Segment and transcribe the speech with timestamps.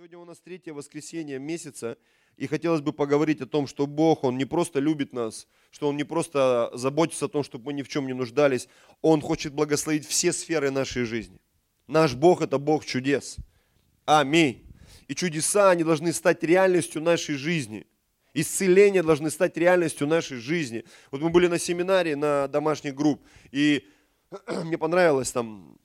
[0.00, 1.98] Сегодня у нас третье воскресенье месяца,
[2.38, 5.96] и хотелось бы поговорить о том, что Бог, Он не просто любит нас, что Он
[5.98, 8.66] не просто заботится о том, чтобы мы ни в чем не нуждались,
[9.02, 11.38] Он хочет благословить все сферы нашей жизни.
[11.86, 13.36] Наш Бог– это Бог чудес.
[14.06, 14.64] Аминь.
[15.06, 17.86] И чудеса, они должны стать реальностью нашей жизни.
[18.32, 20.86] Исцеления должны стать реальностью нашей жизни.
[21.10, 23.20] Вот мы были на семинаре на домашних групп,
[23.52, 23.86] и
[24.64, 25.78] мне понравилось там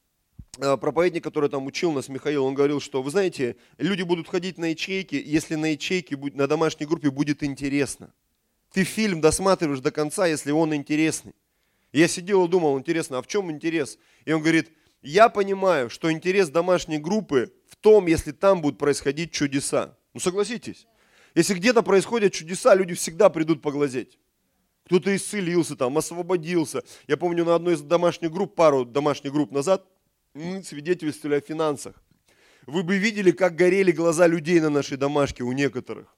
[0.58, 4.66] проповедник, который там учил нас, Михаил, он говорил, что, вы знаете, люди будут ходить на
[4.66, 8.14] ячейки, если на ячейке, на домашней группе будет интересно.
[8.72, 11.34] Ты фильм досматриваешь до конца, если он интересный.
[11.94, 13.98] Я сидел и думал, интересно, а в чем интерес?
[14.26, 19.32] И он говорит, я понимаю, что интерес домашней группы в том, если там будут происходить
[19.32, 19.98] чудеса.
[20.14, 20.88] Ну согласитесь,
[21.36, 24.18] если где-то происходят чудеса, люди всегда придут поглазеть.
[24.86, 26.84] Кто-то исцелился там, освободился.
[27.08, 29.86] Я помню на одной из домашних групп, пару домашних групп назад,
[30.36, 31.96] мы свидетельствовали о финансах.
[32.66, 36.14] Вы бы видели, как горели глаза людей на нашей домашке у некоторых.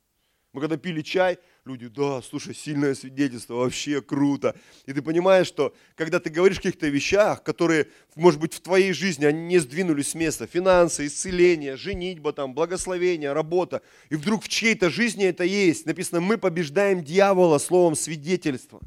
[0.53, 4.55] Мы когда пили чай, люди, да, слушай, сильное свидетельство, вообще круто.
[4.87, 8.93] И ты понимаешь, что когда ты говоришь о каких-то вещах, которые, может быть, в твоей
[8.93, 14.47] жизни, они не сдвинулись с места, финансы, исцеление, женитьба, там, благословение, работа, и вдруг в
[14.47, 15.85] чьей-то жизни это есть.
[15.85, 18.81] Написано, мы побеждаем дьявола словом свидетельства.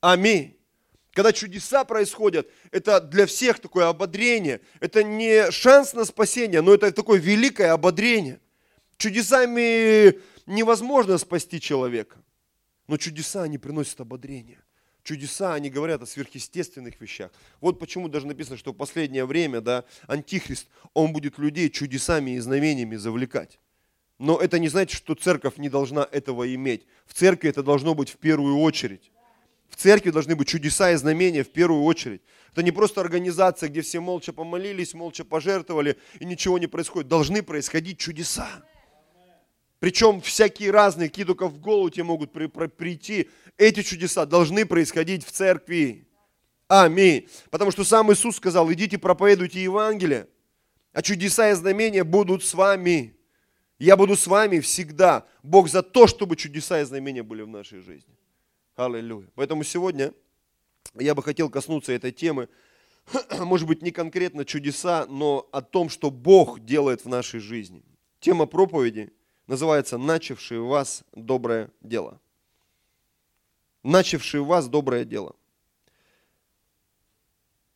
[0.00, 0.56] Аминь.
[1.14, 4.60] Когда чудеса происходят, это для всех такое ободрение.
[4.80, 8.40] Это не шанс на спасение, но это такое великое ободрение.
[8.96, 12.18] Чудесами невозможно спасти человека.
[12.88, 14.58] Но чудеса, они приносят ободрение.
[15.04, 17.30] Чудеса, они говорят о сверхъестественных вещах.
[17.60, 22.40] Вот почему даже написано, что в последнее время, да, Антихрист, он будет людей чудесами и
[22.40, 23.60] знамениями завлекать.
[24.18, 26.86] Но это не значит, что церковь не должна этого иметь.
[27.06, 29.12] В церкви это должно быть в первую очередь.
[29.74, 32.22] В церкви должны быть чудеса и знамения в первую очередь.
[32.52, 37.08] Это не просто организация, где все молча помолились, молча пожертвовали, и ничего не происходит.
[37.08, 38.48] Должны происходить чудеса.
[39.80, 43.28] Причем всякие разные, какие только в голову тебе могут при, при, прийти.
[43.58, 46.06] Эти чудеса должны происходить в церкви.
[46.68, 47.28] Аминь.
[47.50, 50.28] Потому что сам Иисус сказал, идите проповедуйте Евангелие,
[50.92, 53.16] а чудеса и знамения будут с вами.
[53.80, 55.26] Я буду с вами всегда.
[55.42, 58.14] Бог за то, чтобы чудеса и знамения были в нашей жизни.
[58.76, 59.28] Аллилуйя.
[59.34, 60.12] Поэтому сегодня
[60.94, 62.48] я бы хотел коснуться этой темы,
[63.40, 67.84] может быть, не конкретно чудеса, но о том, что Бог делает в нашей жизни.
[68.20, 69.12] Тема проповеди
[69.46, 72.20] называется «Начавший в вас доброе дело».
[73.82, 75.36] Начавший в вас доброе дело.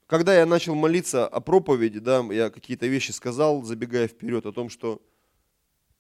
[0.07, 4.71] Когда я начал молиться о проповеди, да, я какие-то вещи сказал, забегая вперед, о том,
[4.71, 5.03] что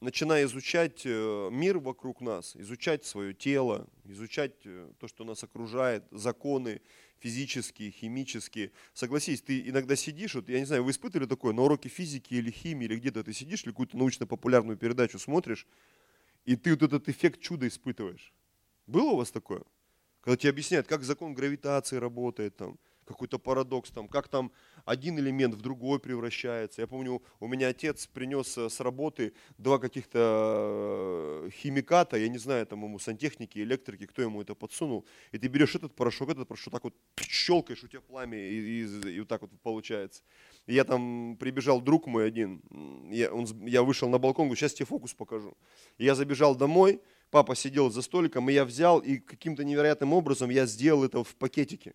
[0.00, 6.04] начиная изучать э, мир вокруг нас, изучать свое тело, изучать э, то, что нас окружает,
[6.10, 6.81] законы
[7.19, 8.70] физические, химические.
[8.94, 12.50] Согласись, ты иногда сидишь, вот, я не знаю, вы испытывали такое, на уроке физики или
[12.50, 15.66] химии, или где-то ты сидишь, или какую-то научно-популярную передачу смотришь,
[16.44, 18.32] и ты вот этот эффект чуда испытываешь.
[18.86, 19.62] Было у вас такое?
[20.20, 24.52] Когда тебе объясняют, как закон гравитации работает, там, какой-то парадокс, там, как там
[24.84, 26.82] один элемент в другой превращается.
[26.82, 32.38] Я помню, у меня отец принес э, с работы два каких-то э, химиката, я не
[32.38, 36.47] знаю, там ему сантехники, электрики, кто ему это подсунул, и ты берешь этот порошок, этот
[36.47, 40.22] порошок, так вот щелкаешь, у тебя пламя, и, и, и вот так вот получается.
[40.66, 42.62] И я там прибежал друг мой один,
[43.10, 45.56] я, он, я вышел на балкон, говорю, сейчас тебе фокус покажу.
[45.97, 50.50] И я забежал домой, папа сидел за столиком, и я взял, и каким-то невероятным образом
[50.50, 51.94] я сделал это в пакетике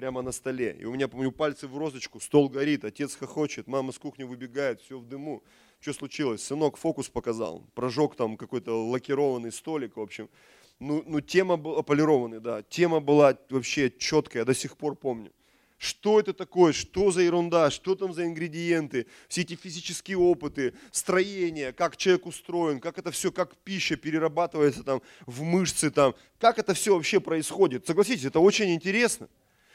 [0.00, 0.78] прямо на столе.
[0.80, 4.80] И у меня, помню, пальцы в розочку, стол горит, отец хохочет, мама с кухни выбегает,
[4.80, 5.42] все в дыму.
[5.78, 6.42] Что случилось?
[6.42, 10.30] Сынок фокус показал, прожег там какой-то лакированный столик, в общем.
[10.78, 15.32] Ну, ну тема была, полированный, да, тема была вообще четкая, я до сих пор помню.
[15.76, 21.74] Что это такое, что за ерунда, что там за ингредиенты, все эти физические опыты, строение,
[21.74, 26.72] как человек устроен, как это все, как пища перерабатывается там в мышцы, там, как это
[26.72, 27.86] все вообще происходит.
[27.86, 29.28] Согласитесь, это очень интересно.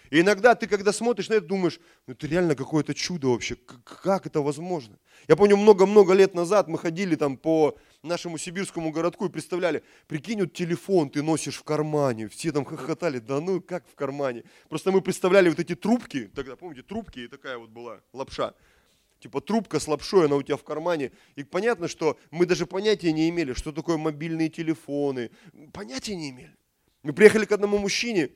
[0.10, 4.26] И иногда ты, когда смотришь на это, думаешь, ну это реально какое-то чудо вообще, как
[4.26, 4.98] это возможно?
[5.28, 10.42] Я помню, много-много лет назад мы ходили там по нашему сибирскому городку и представляли, прикинь,
[10.42, 14.44] вот телефон ты носишь в кармане, все там хохотали, да ну как в кармане?
[14.70, 18.54] Просто мы представляли вот эти трубки, тогда, помните, трубки, и такая вот была лапша,
[19.20, 21.12] типа трубка с лапшой, она у тебя в кармане.
[21.36, 25.32] И понятно, что мы даже понятия не имели, что такое мобильные телефоны,
[25.74, 26.56] понятия не имели.
[27.02, 28.32] Мы приехали к одному мужчине,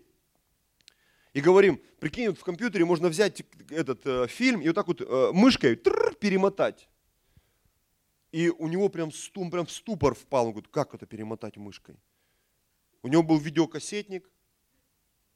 [1.33, 5.01] и говорим, прикинь, вот в компьютере можно взять этот э, фильм и вот так вот
[5.01, 6.89] э, мышкой перемотать.
[8.31, 10.47] И у него прям, он прям в ступор впал.
[10.47, 11.95] Он говорит, как это перемотать мышкой?
[13.01, 14.29] У него был видеокассетник,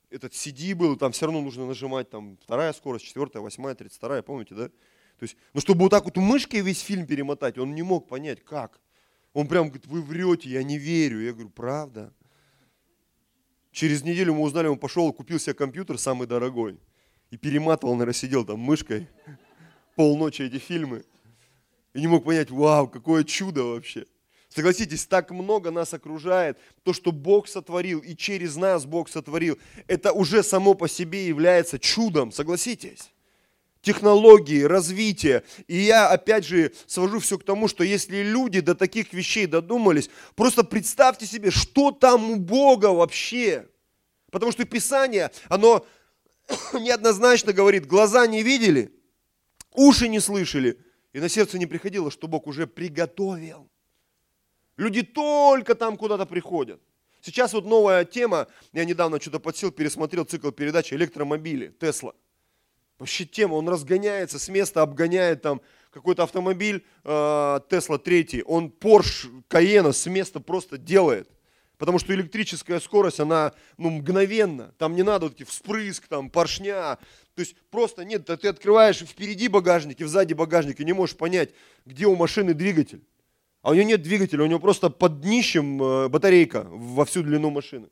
[0.10, 4.22] этот CD был, там все равно нужно нажимать, там вторая скорость, четвертая, восьмая, тридцать вторая,
[4.22, 4.69] помните, да?
[4.69, 8.44] То есть, ну, чтобы вот так вот мышкой весь фильм перемотать, он не мог понять,
[8.44, 8.80] как.
[9.34, 11.19] Он прям говорит, вы врете, я не верю.
[11.22, 12.13] Я говорю, правда.
[13.74, 16.78] Через неделю мы узнали, он пошел купил себе компьютер самый дорогой.
[17.31, 19.10] И перематывал, наверное, сидел там мышкой
[19.96, 21.04] полночи эти фильмы.
[21.94, 24.06] И не мог понять, вау, какое чудо вообще.
[24.48, 26.60] Согласитесь, так много нас окружает.
[26.84, 31.80] То, что Бог сотворил и через нас Бог сотворил, это уже само по себе является
[31.80, 32.31] чудом.
[32.31, 33.12] Согласитесь?
[33.83, 35.44] Технологии, развитие.
[35.68, 40.09] И я опять же свожу все к тому, что если люди до таких вещей додумались,
[40.35, 43.68] просто представьте себе, что там у Бога вообще.
[44.31, 45.85] Потому что Писание, оно
[46.74, 48.97] неоднозначно говорит, глаза не видели,
[49.74, 50.80] уши не слышали,
[51.12, 53.69] и на сердце не приходило, что Бог уже приготовил.
[54.77, 56.81] Люди только там куда-то приходят.
[57.19, 62.13] Сейчас вот новая тема, я недавно что-то подсел, пересмотрел цикл передачи «Электромобили», Тесла.
[63.04, 65.60] Вообще тема, он разгоняется с места, обгоняет там
[65.92, 71.30] какой-то автомобиль Тесла э, 3, он Porsche Cayenne с места просто делает.
[71.78, 74.74] Потому что электрическая скорость, она ну, мгновенно.
[74.78, 76.98] Там не надо вот эти вспрыск, там, поршня.
[77.36, 81.50] То есть просто нет, ты открываешь впереди багажник и сзади багажник и не можешь понять,
[81.86, 83.04] где у машины двигатель.
[83.64, 87.50] А у него нет двигателя, у него просто под днищем э, батарейка во всю длину
[87.50, 87.90] машины.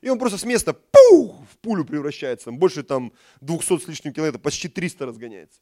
[0.00, 2.46] И он просто с места пух, в пулю превращается.
[2.46, 5.60] Там больше там 200 с лишним километров, почти 300 разгоняется.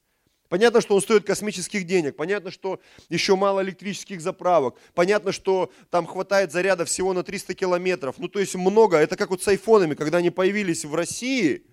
[0.49, 2.81] Понятно, что он стоит космических денег, понятно, что
[3.11, 8.17] еще мало электрических заправок, понятно, что там хватает заряда всего на 300 километров.
[8.19, 8.97] Ну, то есть много.
[8.97, 11.67] Это как вот с айфонами, когда они появились в России,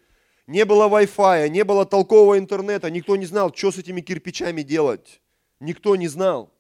[0.47, 5.21] не было Wi-Fi, не было толкового интернета, никто не знал, что с этими кирпичами делать.
[5.61, 6.54] Никто не знал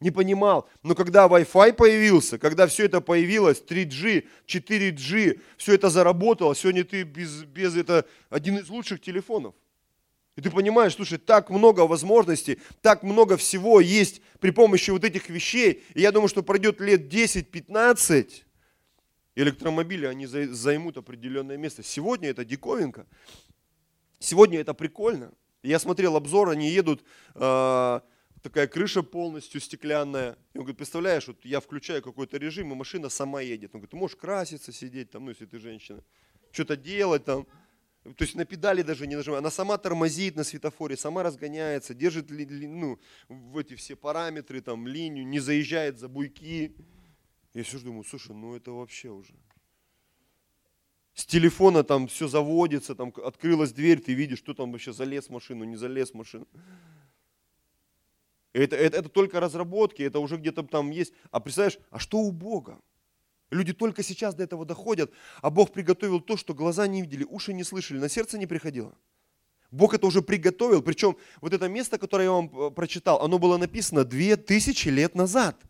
[0.00, 0.68] не понимал.
[0.82, 7.02] Но когда Wi-Fi появился, когда все это появилось, 3G, 4G, все это заработало, сегодня ты
[7.04, 9.54] без, без это один из лучших телефонов.
[10.36, 15.28] И ты понимаешь, слушай, так много возможностей, так много всего есть при помощи вот этих
[15.28, 15.84] вещей.
[15.94, 18.42] И я думаю, что пройдет лет 10-15,
[19.36, 21.84] электромобили, они займут определенное место.
[21.84, 23.06] Сегодня это диковинка.
[24.18, 25.32] Сегодня это прикольно.
[25.62, 27.04] Я смотрел обзор, они едут,
[27.34, 28.00] э,
[28.44, 30.36] такая крыша полностью стеклянная.
[30.52, 33.70] И он говорит, представляешь, вот я включаю какой-то режим, и машина сама едет.
[33.74, 36.04] Он говорит, ты можешь краситься, сидеть там, ну, если ты женщина,
[36.52, 37.46] что-то делать там.
[38.02, 39.40] То есть на педали даже не нажимает.
[39.40, 43.00] Она сама тормозит на светофоре, сама разгоняется, держит ну,
[43.30, 46.76] в эти все параметры, там, линию, не заезжает за буйки.
[47.54, 49.32] Я все думаю, слушай, ну это вообще уже.
[51.14, 55.30] С телефона там все заводится, там открылась дверь, ты видишь, что там вообще залез в
[55.30, 56.46] машину, не залез в машину.
[58.54, 61.12] Это, это, это только разработки, это уже где-то там есть.
[61.32, 62.78] А представляешь, а что у Бога?
[63.50, 65.12] Люди только сейчас до этого доходят,
[65.42, 68.94] а Бог приготовил то, что глаза не видели, уши не слышали, на сердце не приходило.
[69.70, 73.56] Бог это уже приготовил, причем вот это место, которое я вам э, прочитал, оно было
[73.56, 75.60] написано две тысячи лет назад.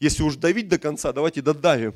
[0.00, 1.94] Если уж давить до конца, давайте додавим.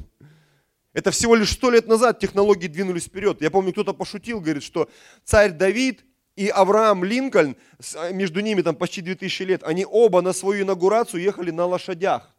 [0.92, 3.42] Это всего лишь сто лет назад технологии двинулись вперед.
[3.42, 4.88] Я помню, кто-то пошутил, говорит, что
[5.24, 6.04] царь Давид
[6.38, 7.56] и Авраам Линкольн,
[7.96, 12.32] а, между ними там почти 2000 лет, они оба на свою инаугурацию ехали на лошадях.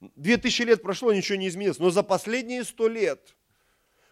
[0.00, 1.78] 2000 лет прошло, ничего не изменилось.
[1.78, 3.34] Но за последние 100 лет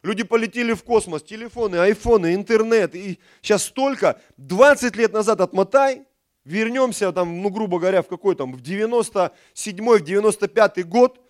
[0.02, 2.94] люди полетели в космос, телефоны, айфоны, интернет.
[2.94, 6.06] И сейчас столько, 20 лет назад отмотай,
[6.46, 11.20] вернемся там, ну грубо говоря, в какой там, в 97-й, в 95-й год,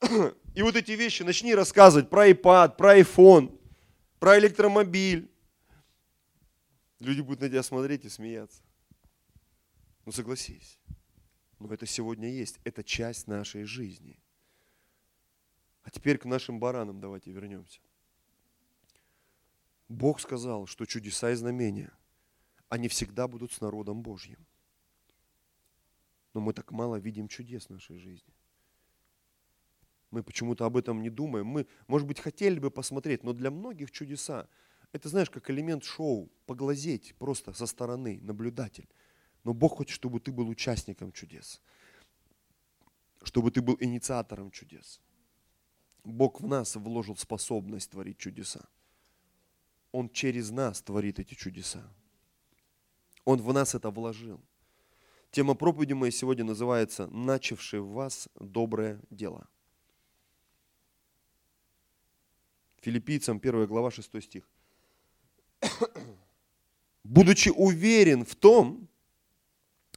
[0.54, 3.58] и вот эти вещи начни рассказывать про iPad, про iPhone,
[4.18, 5.30] про электромобиль,
[6.98, 8.62] Люди будут на тебя смотреть и смеяться.
[10.04, 10.78] Ну согласись.
[11.58, 12.58] Но это сегодня есть.
[12.64, 14.18] Это часть нашей жизни.
[15.82, 17.80] А теперь к нашим баранам давайте вернемся.
[19.88, 21.92] Бог сказал, что чудеса и знамения,
[22.68, 24.44] они всегда будут с народом Божьим.
[26.34, 28.34] Но мы так мало видим чудес в нашей жизни.
[30.10, 31.46] Мы почему-то об этом не думаем.
[31.46, 34.48] Мы, может быть, хотели бы посмотреть, но для многих чудеса
[34.96, 38.88] это, знаешь, как элемент шоу, поглазеть просто со стороны, наблюдатель.
[39.44, 41.60] Но Бог хочет, чтобы ты был участником чудес,
[43.22, 45.00] чтобы ты был инициатором чудес.
[46.02, 48.68] Бог в нас вложил способность творить чудеса.
[49.92, 51.84] Он через нас творит эти чудеса.
[53.24, 54.40] Он в нас это вложил.
[55.30, 59.48] Тема проповеди моей сегодня называется «Начавший в вас доброе дело».
[62.80, 64.48] Филиппийцам 1 глава 6 стих
[67.04, 68.88] будучи уверен в том,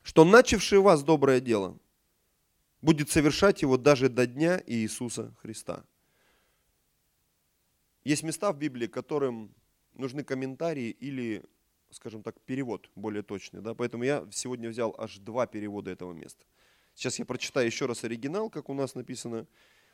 [0.03, 1.77] что начавший вас доброе дело
[2.81, 5.83] будет совершать его даже до дня Иисуса Христа.
[8.03, 9.53] Есть места в Библии, которым
[9.93, 11.43] нужны комментарии или
[11.91, 13.61] скажем так, перевод более точный.
[13.61, 13.73] Да?
[13.73, 16.45] Поэтому я сегодня взял аж два перевода этого места.
[16.95, 19.47] Сейчас я прочитаю еще раз оригинал, как у нас написано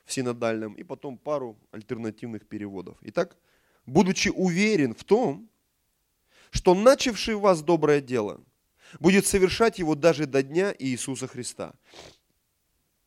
[0.05, 2.97] в синодальном, и потом пару альтернативных переводов.
[3.01, 3.37] Итак,
[3.85, 5.49] будучи уверен в том,
[6.55, 8.41] что начавший в вас доброе дело
[9.01, 11.73] будет совершать его даже до дня Иисуса Христа.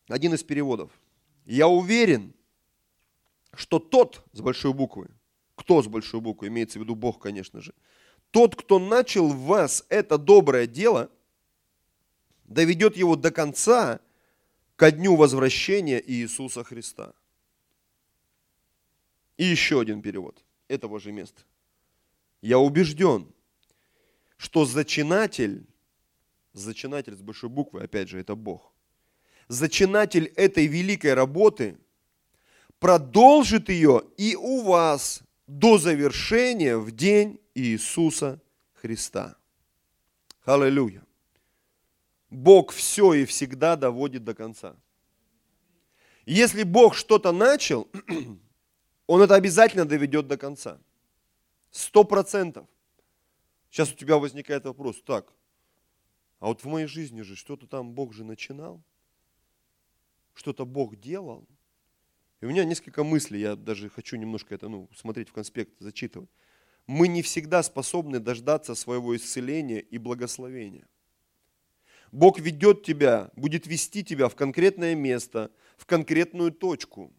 [0.07, 0.90] Один из переводов.
[1.47, 2.35] Я уверен,
[3.55, 5.09] что тот с большой буквы,
[5.55, 7.73] кто с большой буквы, имеется в виду Бог, конечно же,
[8.33, 11.11] тот, кто начал в вас это доброе дело,
[12.45, 14.00] доведет его до конца
[14.76, 17.14] ко дню возвращения Иисуса Христа.
[19.38, 21.40] И еще один перевод этого же места.
[22.43, 23.33] Я убежден,
[24.38, 25.66] что зачинатель,
[26.54, 28.73] зачинатель с большой буквы, опять же, это Бог,
[29.49, 31.76] зачинатель этой великой работы
[32.78, 38.40] продолжит ее и у вас до завершения в день Иисуса
[38.73, 39.37] Христа.
[40.47, 41.04] Аллилуйя.
[42.30, 44.76] Бог все и всегда доводит до конца.
[46.25, 47.88] Если Бог что-то начал,
[49.09, 50.78] Он это обязательно доведет до конца.
[51.71, 52.66] Сто процентов.
[53.70, 55.32] Сейчас у тебя возникает вопрос, так,
[56.40, 58.82] а вот в моей жизни же что-то там Бог же начинал,
[60.34, 61.46] что-то Бог делал.
[62.40, 66.30] И у меня несколько мыслей, я даже хочу немножко это, ну, смотреть в конспект, зачитывать.
[66.87, 70.87] Мы не всегда способны дождаться своего исцеления и благословения.
[72.12, 77.12] Бог ведет тебя, будет вести тебя в конкретное место, в конкретную точку.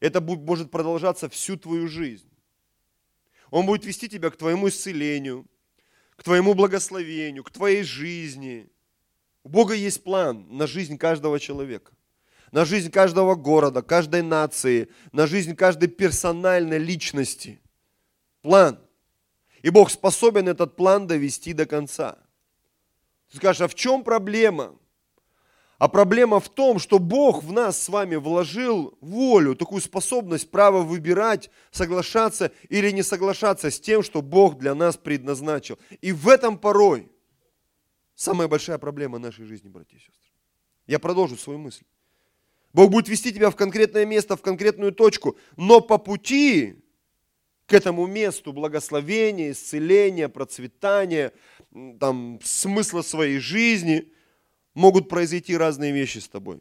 [0.00, 2.30] Это может продолжаться всю твою жизнь.
[3.50, 5.46] Он будет вести тебя к твоему исцелению,
[6.18, 8.68] к твоему благословению, к твоей жизни.
[9.44, 11.92] У Бога есть план на жизнь каждого человека
[12.52, 17.60] на жизнь каждого города, каждой нации, на жизнь каждой персональной личности.
[18.42, 18.80] План.
[19.62, 22.18] И Бог способен этот план довести до конца.
[23.30, 24.76] Ты скажешь, а в чем проблема?
[25.78, 30.82] А проблема в том, что Бог в нас с вами вложил волю, такую способность, право
[30.82, 35.78] выбирать, соглашаться или не соглашаться с тем, что Бог для нас предназначил.
[36.00, 37.08] И в этом порой
[38.16, 40.32] самая большая проблема нашей жизни, братья и сестры.
[40.88, 41.84] Я продолжу свою мысль.
[42.72, 46.82] Бог будет вести тебя в конкретное место, в конкретную точку, но по пути
[47.66, 51.32] к этому месту благословения, исцеления, процветания,
[52.00, 54.10] там, смысла своей жизни
[54.78, 56.60] могут произойти разные вещи с тобой.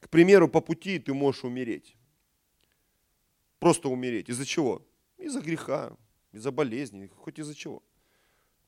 [0.00, 1.96] К примеру, по пути ты можешь умереть.
[3.58, 4.28] Просто умереть.
[4.28, 4.86] Из-за чего?
[5.16, 5.96] Из-за греха,
[6.32, 7.82] из-за болезни, хоть из-за чего.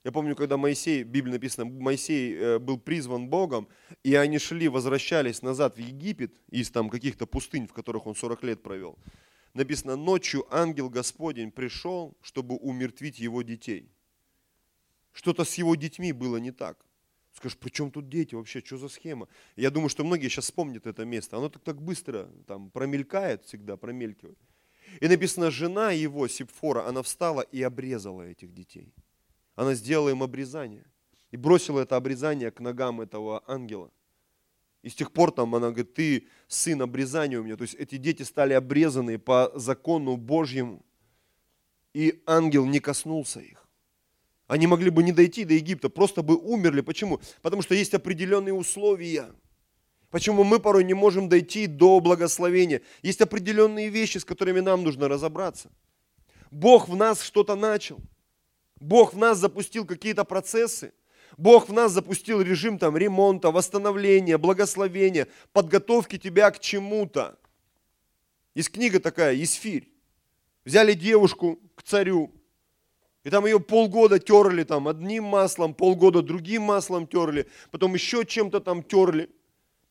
[0.03, 3.69] Я помню, когда Моисей, в Библии написано, Моисей э, был призван Богом,
[4.03, 8.43] и они шли, возвращались назад в Египет из там каких-то пустынь, в которых он 40
[8.45, 8.99] лет провел.
[9.53, 13.91] Написано, ночью ангел Господень пришел, чтобы умертвить его детей.
[15.13, 16.87] Что-то с его детьми было не так.
[17.33, 19.29] Скажешь, при чем тут дети вообще, что за схема?
[19.57, 21.37] Я думаю, что многие сейчас вспомнят это место.
[21.37, 24.39] Оно так, так быстро там промелькает всегда, промелькивает.
[25.01, 28.93] И написано, жена его, Сипфора, она встала и обрезала этих детей
[29.61, 30.87] она сделала им обрезание.
[31.33, 33.91] И бросила это обрезание к ногам этого ангела.
[34.83, 37.57] И с тех пор там она говорит, ты сын обрезания у меня.
[37.57, 40.83] То есть эти дети стали обрезаны по закону Божьему.
[41.93, 43.69] И ангел не коснулся их.
[44.51, 46.81] Они могли бы не дойти до Египта, просто бы умерли.
[46.81, 47.21] Почему?
[47.41, 49.31] Потому что есть определенные условия.
[50.11, 52.83] Почему мы порой не можем дойти до благословения?
[53.03, 55.71] Есть определенные вещи, с которыми нам нужно разобраться.
[56.51, 57.99] Бог в нас что-то начал–
[58.81, 60.93] Бог в нас запустил какие-то процессы,
[61.37, 67.39] Бог в нас запустил режим там ремонта, восстановления, благословения, подготовки тебя к чему-то.
[68.55, 69.93] Есть книга такая, Исфирь.
[70.65, 72.35] Взяли девушку к царю,
[73.25, 78.61] и там ее полгода терли там одним маслом, полгода другим маслом терли, потом еще чем-то
[78.61, 79.31] там терли.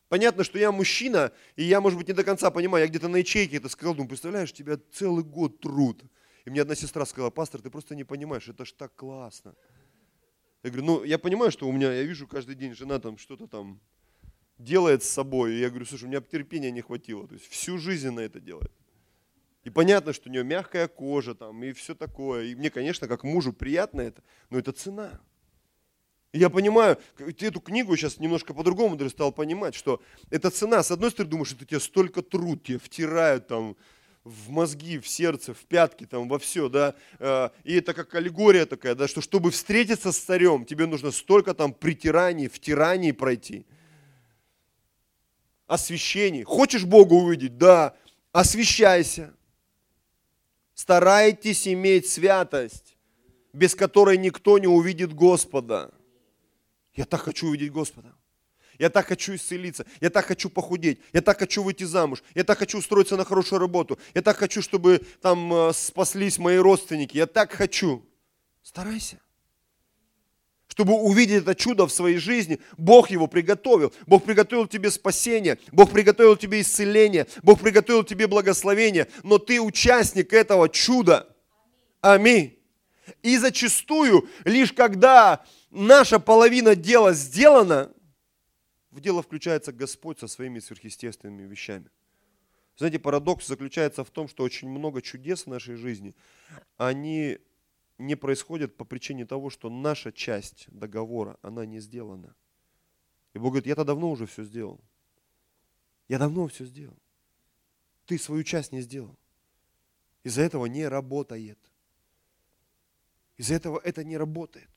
[0.08, 3.18] Понятно, что я мужчина, и я, может быть, не до конца понимаю, я где-то на
[3.18, 6.02] ячейке это сказал, думаю, представляешь, тебя целый год труд.
[6.44, 9.54] И мне одна сестра сказала, пастор, ты просто не понимаешь, это ж так классно.
[10.64, 13.46] Я говорю, ну, я понимаю, что у меня, я вижу каждый день, жена там что-то
[13.46, 13.80] там
[14.58, 15.54] делает с собой.
[15.54, 17.26] И я говорю, слушай, у меня терпения не хватило.
[17.26, 18.72] То есть всю жизнь на это делает.
[19.64, 22.46] И понятно, что у нее мягкая кожа там и все такое.
[22.46, 25.20] И мне, конечно, как мужу приятно это, но это цена.
[26.32, 30.00] И я понимаю, ты эту книгу сейчас немножко по-другому даже стал понимать, что
[30.30, 30.82] это цена.
[30.82, 33.76] С одной стороны, думаешь, это тебе столько труд, тебе втирают там,
[34.24, 38.66] в мозги, в сердце, в пятки, там, во все, да, э, и это как аллегория
[38.66, 43.66] такая, да, что чтобы встретиться с царем, тебе нужно столько там притираний, втираний пройти.
[45.66, 46.44] Освящение.
[46.44, 47.56] Хочешь Бога увидеть?
[47.56, 47.94] Да.
[48.32, 49.34] Освящайся.
[50.80, 52.96] Старайтесь иметь святость.
[53.52, 55.90] без которой никто не увидит Господа.
[56.94, 58.14] Я так хочу увидеть Господа.
[58.78, 59.84] Я так хочу исцелиться.
[60.00, 61.00] Я так хочу похудеть.
[61.12, 62.22] Я так хочу выйти замуж.
[62.34, 63.98] Я так хочу устроиться на хорошую работу.
[64.14, 67.14] Я так хочу, чтобы там э, спаслись мои родственники.
[67.14, 68.02] Я так хочу.
[68.62, 69.20] Старайся.
[70.80, 73.92] Чтобы увидеть это чудо в своей жизни, Бог его приготовил.
[74.06, 75.58] Бог приготовил тебе спасение.
[75.72, 77.26] Бог приготовил тебе исцеление.
[77.42, 79.06] Бог приготовил тебе благословение.
[79.22, 81.36] Но ты участник этого чуда.
[82.00, 82.58] Аминь.
[83.22, 87.92] И зачастую, лишь когда наша половина дела сделана,
[88.90, 91.90] в дело включается Господь со своими сверхъестественными вещами.
[92.78, 96.14] Знаете, парадокс заключается в том, что очень много чудес в нашей жизни,
[96.78, 97.36] они
[98.00, 102.34] не происходят по причине того, что наша часть договора, она не сделана.
[103.34, 104.80] И Бог говорит, я-то давно уже все сделал.
[106.08, 106.98] Я давно все сделал.
[108.06, 109.16] Ты свою часть не сделал.
[110.24, 111.58] Из-за этого не работает.
[113.36, 114.68] Из-за этого это не работает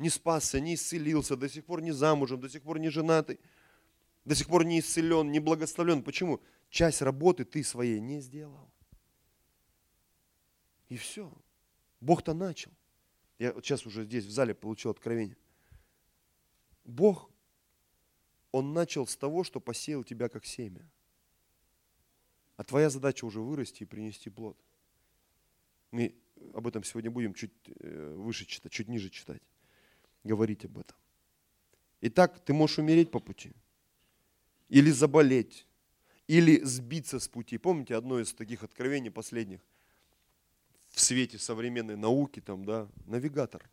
[0.00, 3.38] не спасся, не исцелился, до сих пор не замужем, до сих пор не женатый,
[4.24, 6.02] до сих пор не исцелен, не благословлен.
[6.02, 6.40] Почему?
[6.70, 8.70] Часть работы ты своей не сделал.
[10.88, 11.30] И все.
[12.00, 12.70] Бог-то начал.
[13.38, 15.36] Я вот сейчас уже здесь в зале получил откровение.
[16.84, 17.30] Бог,
[18.52, 20.88] Он начал с того, что посеял тебя как семя.
[22.56, 24.58] А твоя задача уже вырасти и принести плод.
[25.90, 26.14] Мы
[26.52, 29.42] об этом сегодня будем чуть э, выше читать, чуть ниже читать
[30.24, 30.96] говорить об этом.
[32.02, 33.52] Итак, ты можешь умереть по пути,
[34.68, 35.66] или заболеть,
[36.26, 37.58] или сбиться с пути.
[37.58, 39.60] Помните одно из таких откровений последних
[40.90, 43.68] в свете современной науки, там, да, навигатор.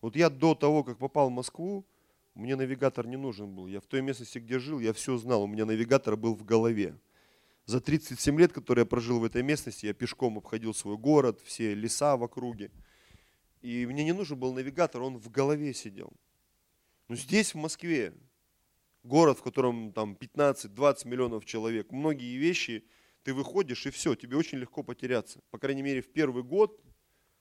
[0.00, 1.86] Вот я до того, как попал в Москву,
[2.34, 3.66] мне навигатор не нужен был.
[3.66, 6.96] Я в той местности, где жил, я все знал, у меня навигатор был в голове.
[7.66, 11.74] За 37 лет, которые я прожил в этой местности, я пешком обходил свой город, все
[11.74, 12.70] леса в округе–
[13.62, 16.12] и мне не нужен был навигатор, он в голове сидел.
[17.08, 18.14] Но здесь, в Москве,
[19.02, 22.84] город, в котором там 15-20 миллионов человек, многие вещи,
[23.22, 25.40] ты выходишь и все, тебе очень легко потеряться.
[25.50, 26.80] По крайней мере, в первый год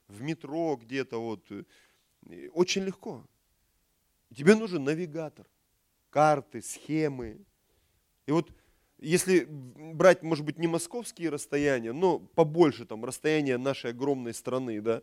[0.07, 3.25] в метро где-то вот, э, очень легко.
[4.35, 5.47] Тебе нужен навигатор,
[6.09, 7.39] карты, схемы.
[8.25, 8.51] И вот
[8.99, 15.01] если брать, может быть, не московские расстояния, но побольше там расстояние нашей огромной страны, да,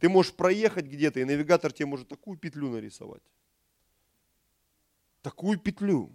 [0.00, 3.22] ты можешь проехать где-то, и навигатор тебе может такую петлю нарисовать.
[5.22, 6.10] Такую петлю.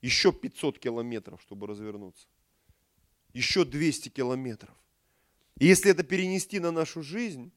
[0.00, 2.26] Еще 500 километров, чтобы развернуться.
[3.32, 4.76] Еще 200 километров.
[5.58, 7.52] И если это перенести на нашу жизнь,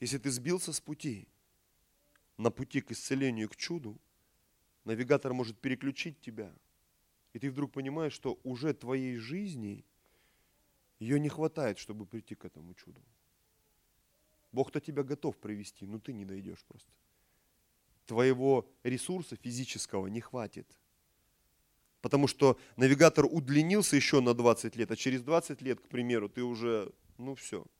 [0.00, 1.28] если ты сбился с пути,
[2.36, 3.98] на пути к исцелению, к чуду,
[4.84, 6.52] навигатор может переключить тебя.
[7.32, 9.84] И ты вдруг понимаешь, что уже твоей жизни
[10.98, 13.02] ее не хватает, чтобы прийти к этому чуду.
[14.52, 16.90] Бог-то тебя готов привести, но ты не дойдешь просто.
[18.06, 20.66] Твоего ресурса физического не хватит.
[22.00, 26.42] Потому что навигатор удлинился еще на 20 лет, а через 20 лет, к примеру, ты
[26.42, 27.64] уже, ну все–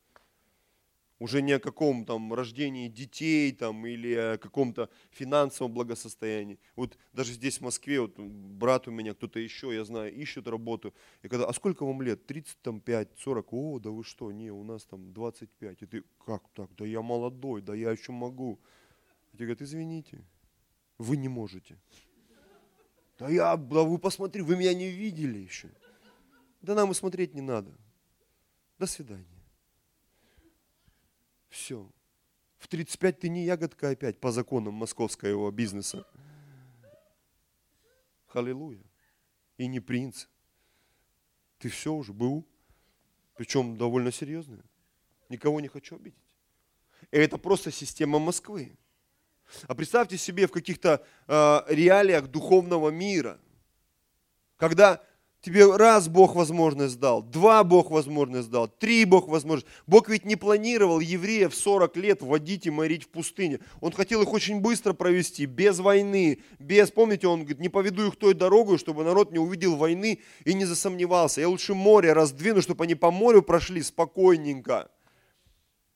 [1.21, 6.57] уже не о каком там рождении детей там, или о каком-то финансовом благосостоянии.
[6.75, 10.95] Вот даже здесь в Москве, вот брат у меня, кто-то еще, я знаю, ищет работу.
[11.21, 12.25] И когда, а сколько вам лет?
[12.25, 13.53] 35, 40?
[13.53, 15.83] О, да вы что, не, у нас там 25.
[15.83, 16.71] И ты, как так?
[16.75, 18.59] Да я молодой, да я еще могу.
[19.31, 20.25] И тебе говорят, извините,
[20.97, 21.77] вы не можете.
[23.21, 25.69] Да я, да вы посмотри, вы меня не видели еще.
[26.63, 27.71] Да нам и смотреть не надо.
[28.79, 29.43] До свидания.
[31.47, 31.87] Все.
[32.57, 36.03] В 35 ты не ягодка опять по законам московского бизнеса.
[38.25, 38.81] Халилуя.
[39.57, 40.25] И не принц.
[41.59, 42.43] Ты все уже был.
[43.35, 44.63] Причем довольно серьезная.
[45.29, 46.17] Никого не хочу обидеть.
[47.11, 48.75] И это просто система Москвы.
[49.67, 53.39] А представьте себе в каких-то э, реалиях духовного мира,
[54.57, 55.01] когда
[55.41, 59.67] Тебе раз Бог возможность дал, два Бог возможность дал, три Бог возможность.
[59.87, 63.59] Бог ведь не планировал евреев 40 лет водить и морить в пустыне.
[63.79, 68.17] Он хотел их очень быстро провести, без войны, без, помните, он говорит, не поведу их
[68.17, 71.41] той дорогой, чтобы народ не увидел войны и не засомневался.
[71.41, 74.91] Я лучше море раздвину, чтобы они по морю прошли спокойненько.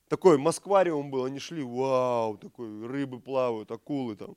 [0.07, 4.35] Такой москвариум был, они шли, вау, такой, рыбы плавают, акулы там.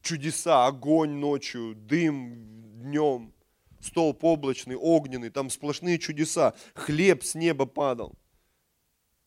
[0.00, 2.34] Чудеса, огонь ночью, дым
[2.82, 3.32] днем
[3.80, 8.14] столб облачный, огненный, там сплошные чудеса, хлеб с неба падал.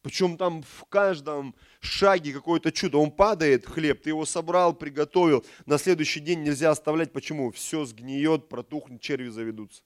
[0.02, 3.00] Причем там в каждом шаге какое-то чудо.
[3.00, 5.46] Он падает, хлеб, ты его собрал, приготовил.
[5.66, 7.12] На следующий день нельзя оставлять.
[7.12, 7.52] Почему?
[7.52, 9.84] Все сгниет, протухнет, черви заведутся.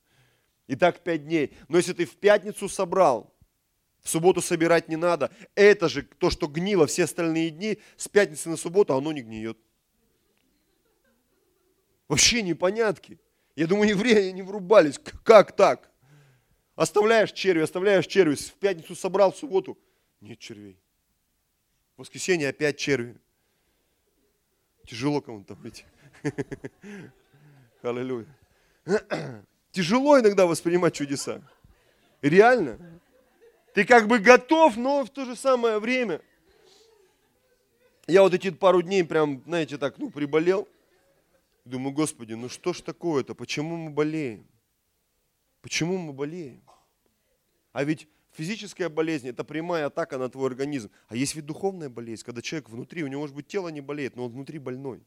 [0.67, 1.53] И так пять дней.
[1.67, 3.32] Но если ты в пятницу собрал,
[4.03, 5.31] В субботу собирать не надо.
[5.55, 9.57] Это же то, что гнило все остальные дни, с пятницы на субботу оно не гниет.
[12.09, 13.17] Вообще непонятки.
[13.55, 14.99] Я думаю, евреи не врубались.
[15.23, 15.89] Как так?
[16.75, 18.35] Оставляешь черви, оставляешь черви.
[18.35, 19.77] В пятницу собрал, в субботу.
[20.19, 20.77] Нет червей.
[21.95, 23.15] В воскресенье опять черви.
[24.85, 25.85] Тяжело кому-то идти.
[27.81, 28.27] Аллилуйя.
[29.71, 31.41] Тяжело иногда воспринимать чудеса.
[32.21, 33.01] Реально.
[33.73, 36.21] Ты как бы готов, но в то же самое время.
[38.07, 40.67] Я вот эти пару дней прям, знаете, так, ну, приболел.
[41.65, 43.33] Думаю, Господи, ну что ж такое-то?
[43.33, 44.45] Почему мы болеем?
[45.61, 46.61] Почему мы болеем?
[47.71, 50.91] А ведь физическая болезнь– это прямая атака на твой организм.
[51.07, 54.15] А есть ведь духовная болезнь, когда человек внутри, у него, может быть, тело не болеет,
[54.15, 55.01] но он внутри больной.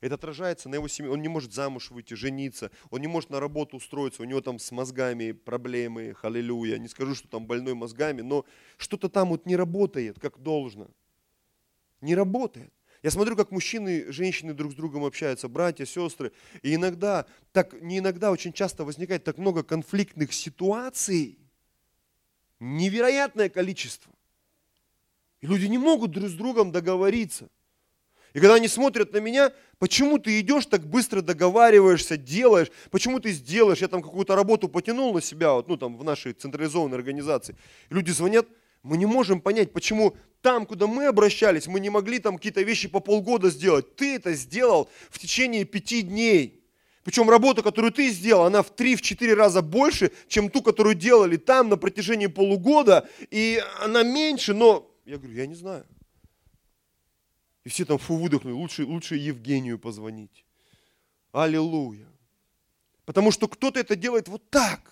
[0.00, 1.10] Это отражается на его семье.
[1.10, 4.58] Он не может замуж выйти, жениться, он не может на работу устроиться, у него там
[4.58, 6.78] с мозгами проблемы, халилюя.
[6.78, 8.44] Не скажу, что там больной мозгами, но
[8.76, 10.88] что-то там вот не работает, как должно.
[12.00, 12.72] Не работает.
[13.02, 16.32] Я смотрю, как мужчины, женщины друг с другом общаются, братья, сестры.
[16.62, 21.38] И иногда, так, не иногда, очень часто возникает так много конфликтных ситуаций.
[22.60, 24.12] Невероятное количество.
[25.40, 27.48] И люди не могут друг с другом договориться.
[28.34, 33.30] И когда они смотрят на меня, почему ты идешь так быстро договариваешься, делаешь, почему ты
[33.30, 37.56] сделаешь, я там какую-то работу потянул на себя, вот, ну там в нашей централизованной организации.
[37.90, 38.46] И люди звонят,
[38.82, 42.88] мы не можем понять, почему там, куда мы обращались, мы не могли там какие-то вещи
[42.88, 43.96] по полгода сделать.
[43.96, 46.62] Ты это сделал в течение пяти дней.
[47.04, 51.70] Причем работа, которую ты сделал, она в 3-4 раза больше, чем ту, которую делали там
[51.70, 53.08] на протяжении полугода.
[53.30, 54.90] И она меньше, но...
[55.06, 55.86] Я говорю, я не знаю.
[57.68, 60.46] И все там фу выдохнули, лучше, лучше Евгению позвонить.
[61.32, 62.08] Аллилуйя.
[63.04, 64.90] Потому что кто-то это делает вот так.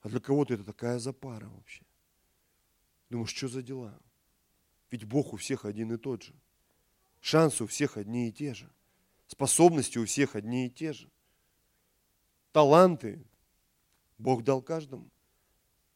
[0.00, 1.84] А для кого-то это такая запара вообще.
[3.10, 3.96] Думаешь, что за дела?
[4.90, 6.34] Ведь Бог у всех один и тот же.
[7.20, 8.68] Шансы у всех одни и те же.
[9.28, 11.08] Способности у всех одни и те же.
[12.50, 13.24] Таланты
[14.18, 15.08] Бог дал каждому.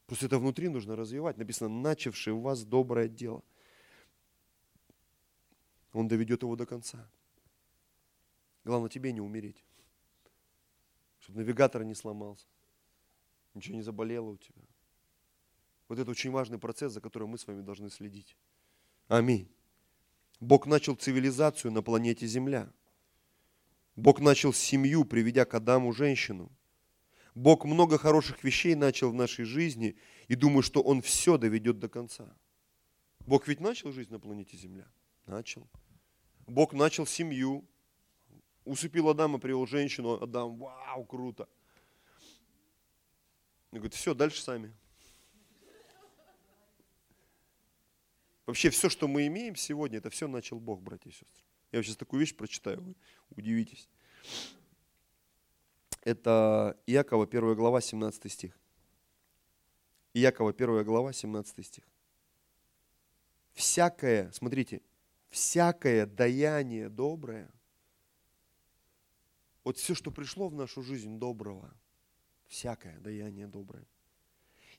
[0.07, 1.39] Просто это внутри нужно развивать.
[1.39, 3.43] Написано, начавший в вас доброе дело.
[5.93, 7.09] Он доведет его до конца.
[8.65, 9.65] Главное, тебе не умереть.
[11.21, 12.47] Чтобы навигатор не сломался.
[13.55, 14.63] Ничего не заболело у тебя.
[15.89, 18.37] Вот это очень важный процесс, за которым мы с вами должны следить.
[19.09, 19.49] Аминь.
[20.41, 22.73] Бог начал цивилизацию на планете Земля.
[23.95, 26.51] Бог начал семью, приведя к Адаму женщину.
[27.35, 29.97] Бог много хороших вещей начал в нашей жизни
[30.29, 32.35] и думаю, что Он все доведет до конца.
[33.21, 34.87] Бог ведь начал жизнь на планете Земля?
[35.27, 35.69] Начал.
[36.53, 37.65] Бог начал семью,
[38.67, 41.49] усыпил Адама, привел женщину, Адам, вау, круто.
[43.71, 44.71] И говорит, все, дальше сами.
[48.45, 51.43] Вообще все, что мы имеем сегодня, это все начал Бог, братья и сестры.
[51.71, 52.95] Я сейчас такую вещь прочитаю, вы
[53.31, 53.89] удивитесь.
[56.03, 58.59] Это Иакова, 1 глава, 17 стих.
[60.13, 61.85] Иакова, 1 глава, 17 стих.
[63.55, 64.83] Всякое, смотрите,
[65.33, 67.51] всякое даяние доброе,
[69.65, 71.75] вот все, что пришло в нашу жизнь доброго,
[72.47, 73.87] всякое даяние доброе,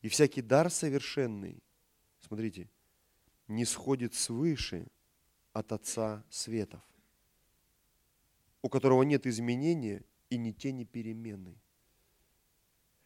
[0.01, 1.61] и всякий дар совершенный,
[2.19, 2.69] смотрите,
[3.47, 4.87] не сходит свыше
[5.53, 6.83] от Отца Светов,
[8.61, 11.57] у которого нет изменения и ни тени перемены.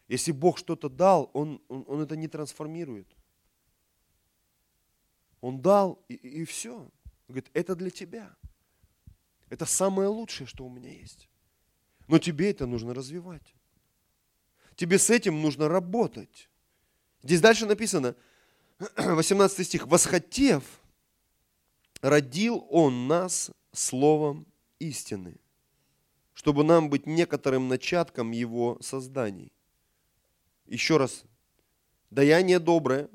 [0.09, 3.07] Если Бог что-то дал, он, он, он это не трансформирует.
[5.41, 6.89] Он дал, и, и все.
[7.27, 8.35] Говорит, это для тебя.
[9.49, 11.29] Это самое лучшее, что у меня есть.
[12.07, 13.55] Но тебе это нужно развивать.
[14.75, 16.49] Тебе с этим нужно работать.
[17.23, 18.15] Здесь дальше написано,
[18.95, 20.63] 18 стих, «Восхотев,
[22.01, 24.45] родил Он нас словом
[24.79, 25.37] истины,
[26.33, 29.51] чтобы нам быть некоторым начатком Его созданий».
[30.65, 31.23] Еще раз,
[32.09, 33.09] даяние доброе,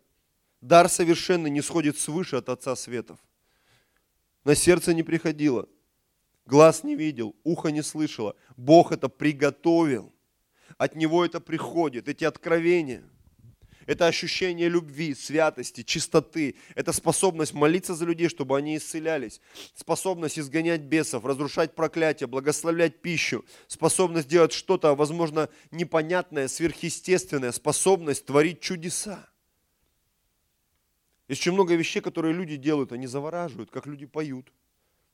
[0.61, 3.19] дар совершенный не сходит свыше от Отца Светов–
[4.45, 5.69] на сердце не приходило,
[6.47, 8.37] глаз не видел, ухо не слышало.
[8.57, 10.13] Бог это приготовил.
[10.79, 13.05] От Него это приходит, эти откровения.
[13.87, 16.55] Это ощущение любви, святости, чистоты.
[16.75, 19.41] Это способность молиться за людей, чтобы они исцелялись.
[19.75, 23.45] Способность изгонять бесов, разрушать проклятия, благословлять пищу.
[23.67, 27.53] Способность делать что-то, возможно, непонятное, сверхъестественное.
[27.53, 29.29] Способность творить чудеса.
[31.33, 34.53] Есть очень много вещей, которые люди делают, они завораживают, как люди поют.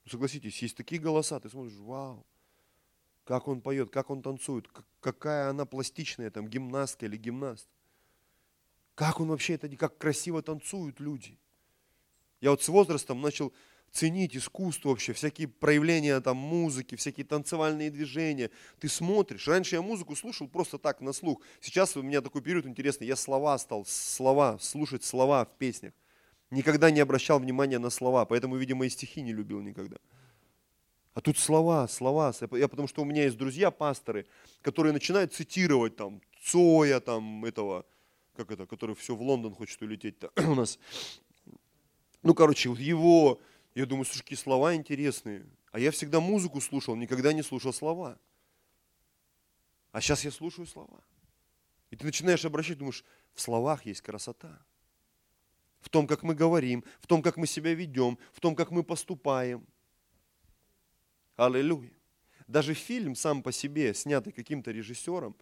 [0.05, 2.27] Ну, согласитесь, есть такие голоса, ты смотришь, вау,
[3.23, 7.69] как он поет, как он танцует, какая она пластичная, там, гимнастка или гимнаст.
[8.97, 11.39] Как он вообще это, как красиво танцуют люди.
[12.41, 13.53] Я вот с возрастом начал
[13.93, 18.51] ценить искусство вообще, всякие проявления там музыки, всякие танцевальные движения.
[18.81, 19.47] Ты смотришь.
[19.47, 21.41] Раньше я музыку слушал просто так, на слух.
[21.61, 23.07] Сейчас у меня такой период интересный.
[23.07, 25.93] Я слова стал, слова, слушать слова в песнях.
[26.51, 29.99] Никогда не обращал внимания на слова, поэтому, видимо, и стихи не любил никогда.
[31.15, 32.33] А тут слова, слова.
[32.53, 34.27] Я потому что у меня есть друзья, пасторы,
[34.63, 37.85] которые начинают цитировать там Цоя, там этого,
[38.37, 40.79] как это, который все в Лондон хочет улететь-то у нас.
[42.23, 43.41] Ну, короче, вот его,
[43.75, 45.45] я думаю, слушай, какие слова интересные.
[45.73, 48.19] А я всегда музыку слушал, никогда не слушал слова.
[49.93, 51.03] А сейчас я слушаю слова.
[51.91, 54.59] И ты начинаешь обращать, думаешь, в словах есть красота.
[55.81, 58.83] В том, как мы говорим, в том, как мы себя ведем, в том, как мы
[58.83, 59.67] поступаем.
[61.37, 61.93] Аллилуйя.
[62.47, 65.37] Даже фильм сам по себе, снятый каким-то режиссером,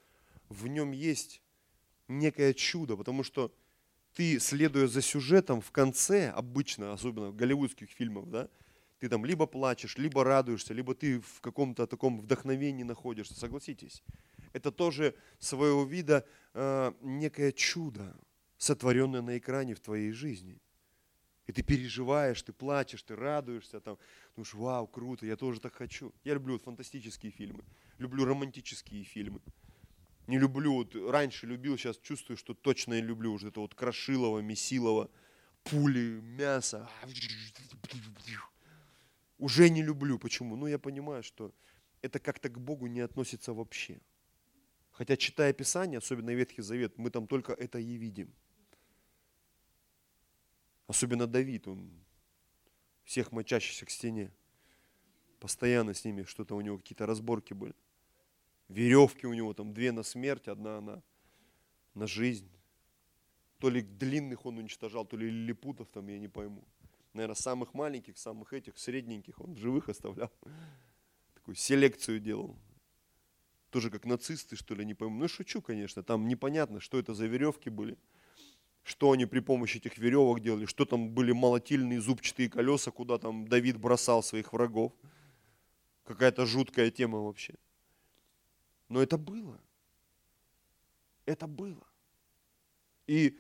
[0.48, 1.40] в нем есть
[2.08, 3.52] некое чудо, потому что
[4.12, 8.48] ты, следуя за сюжетом, в конце, обычно, особенно в голливудских фильмах, да,
[8.98, 14.02] ты там либо плачешь, либо радуешься, либо ты в каком-то таком вдохновении находишься, согласитесь.
[14.52, 18.16] Это тоже своего вида э, некое чудо,
[18.58, 20.60] сотворенное на экране в твоей жизни.
[21.46, 23.98] И ты переживаешь, ты плачешь, ты радуешься, там,
[24.34, 26.12] думаешь, вау, круто, я тоже так хочу.
[26.24, 27.64] Я люблю фантастические фильмы,
[27.98, 29.40] люблю романтические фильмы.
[30.26, 34.40] Не люблю, вот раньше любил, сейчас чувствую, что точно я люблю уже это вот Крошилова,
[34.40, 35.08] Месилова,
[35.62, 36.90] пули, мясо.
[39.38, 40.18] Уже не люблю.
[40.18, 40.56] Почему?
[40.56, 41.52] Ну, я понимаю, что
[42.02, 44.00] это как-то к Богу не относится вообще.
[44.90, 48.34] Хотя, читая Писание, особенно Ветхий Завет, мы там только это и видим.
[50.86, 51.90] Особенно Давид, он
[53.04, 54.32] всех мочащихся к стене.
[55.40, 57.74] Постоянно с ними что-то у него какие-то разборки были
[58.68, 61.02] веревки у него там две на смерть, одна на,
[61.94, 62.50] на жизнь.
[63.58, 66.64] То ли длинных он уничтожал, то ли лилипутов там, я не пойму.
[67.14, 70.30] Наверное, самых маленьких, самых этих, средненьких он живых оставлял.
[71.34, 72.56] Такую селекцию делал.
[73.70, 75.18] Тоже как нацисты, что ли, не пойму.
[75.18, 76.02] Ну, шучу, конечно.
[76.02, 77.96] Там непонятно, что это за веревки были.
[78.86, 80.64] Что они при помощи этих веревок делали.
[80.64, 84.92] Что там были молотильные зубчатые колеса, куда там Давид бросал своих врагов.
[86.04, 87.54] Какая-то жуткая тема вообще.
[88.88, 89.60] Но это было.
[91.24, 91.84] Это было.
[93.08, 93.36] И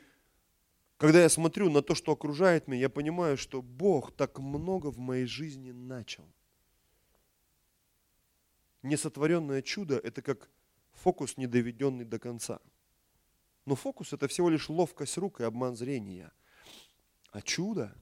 [0.96, 4.98] когда я смотрю на то, что окружает меня, я понимаю, что Бог так много в
[4.98, 6.24] моей жизни начал.
[8.82, 10.50] Несотворенное чудо– это как
[10.90, 12.58] фокус, не доведенный до конца.
[13.66, 16.32] Но фокус– это всего лишь ловкость рук и обман зрения.
[17.32, 17.94] А чудо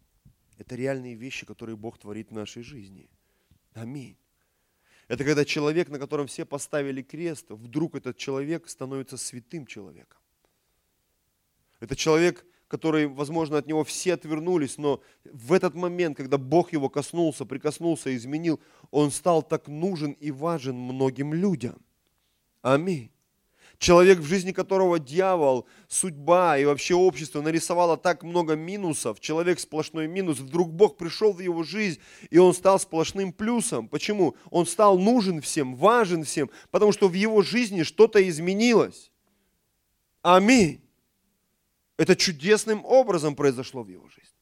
[0.58, 3.08] –это реальные вещи, которые Бог творит в нашей жизни.
[3.72, 4.18] Аминь.
[5.06, 10.20] Это когда человек, на котором все поставили крест, вдруг этот человек становится святым человеком.
[11.78, 16.88] Это человек, который, возможно, от него все отвернулись, но в этот момент, когда Бог его
[16.88, 21.80] коснулся, прикоснулся, изменил, он стал так нужен и важен многим людям.
[22.62, 23.13] Аминь.
[23.84, 30.06] Человек, в жизни которого дьявол, судьба и вообще общество нарисовало так много минусов, человек сплошной
[30.06, 33.88] минус, вдруг Бог пришел в его жизнь, и он стал сплошным плюсом.
[33.88, 34.36] Почему?
[34.48, 39.12] Он стал нужен всем, важен всем, потому что в его жизни что-то изменилось.
[40.22, 40.80] Аминь.
[41.98, 44.38] Это чудесным образом произошло в его жизни.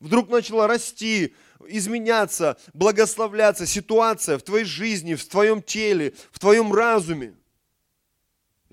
[0.00, 1.32] Вдруг начала расти,
[1.68, 7.34] изменяться, благословляться ситуация в твоей жизни, в твоем теле, в твоем разуме.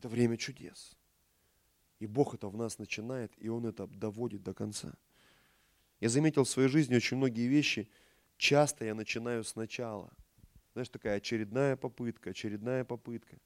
[0.01, 0.97] Это время чудес.
[1.99, 4.95] И Бог это в нас начинает, и Он это доводит до конца.
[5.99, 7.87] Я заметил в своей жизни очень многие вещи,
[8.35, 10.11] часто я начинаю сначала.
[10.73, 13.37] Знаешь, такая очередная попытка, очередная попытка.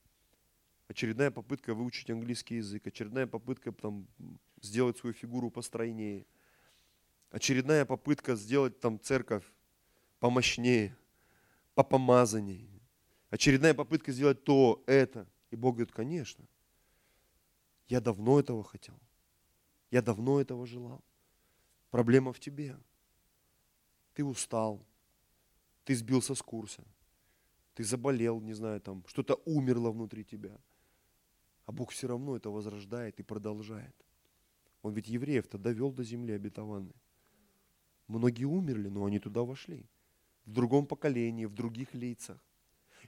[0.87, 4.07] Очередная попытка выучить английский язык, очередная попытка там,
[4.61, 6.25] сделать свою фигуру постройнее.
[7.31, 9.43] Очередная попытка сделать там церковь
[10.21, 10.95] помощнее,
[11.73, 12.69] попомазанней.
[13.29, 15.27] Очередная попытка сделать то, это.
[15.55, 16.45] И Бог говорит, конечно,
[17.87, 18.99] я давно этого хотел.
[19.89, 21.01] Я давно этого желал.
[21.91, 22.77] Проблема в тебе.
[24.15, 24.85] Ты устал.
[25.85, 26.83] Ты сбился с курса.
[27.73, 30.59] Ты заболел, не знаю, там, что-то умерло внутри тебя.
[31.65, 33.95] А Бог все равно это возрождает и продолжает.
[34.81, 37.01] Он ведь евреев-то довел до земли обетованной.
[38.07, 39.85] Многие умерли, но они туда вошли.
[40.45, 42.43] В другом поколении, в других лицах.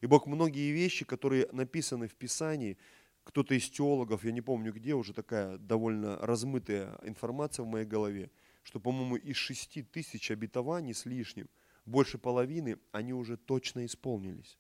[0.02, 2.78] И Бог многие вещи, которые написаны в Писании,
[3.24, 8.32] кто-то из теологов, я не помню где, уже такая довольно размытая информация в моей голове,
[8.64, 11.50] что, по-моему, из шести тысяч обетований с лишним,
[11.86, 14.58] больше половины, они уже точно исполнились.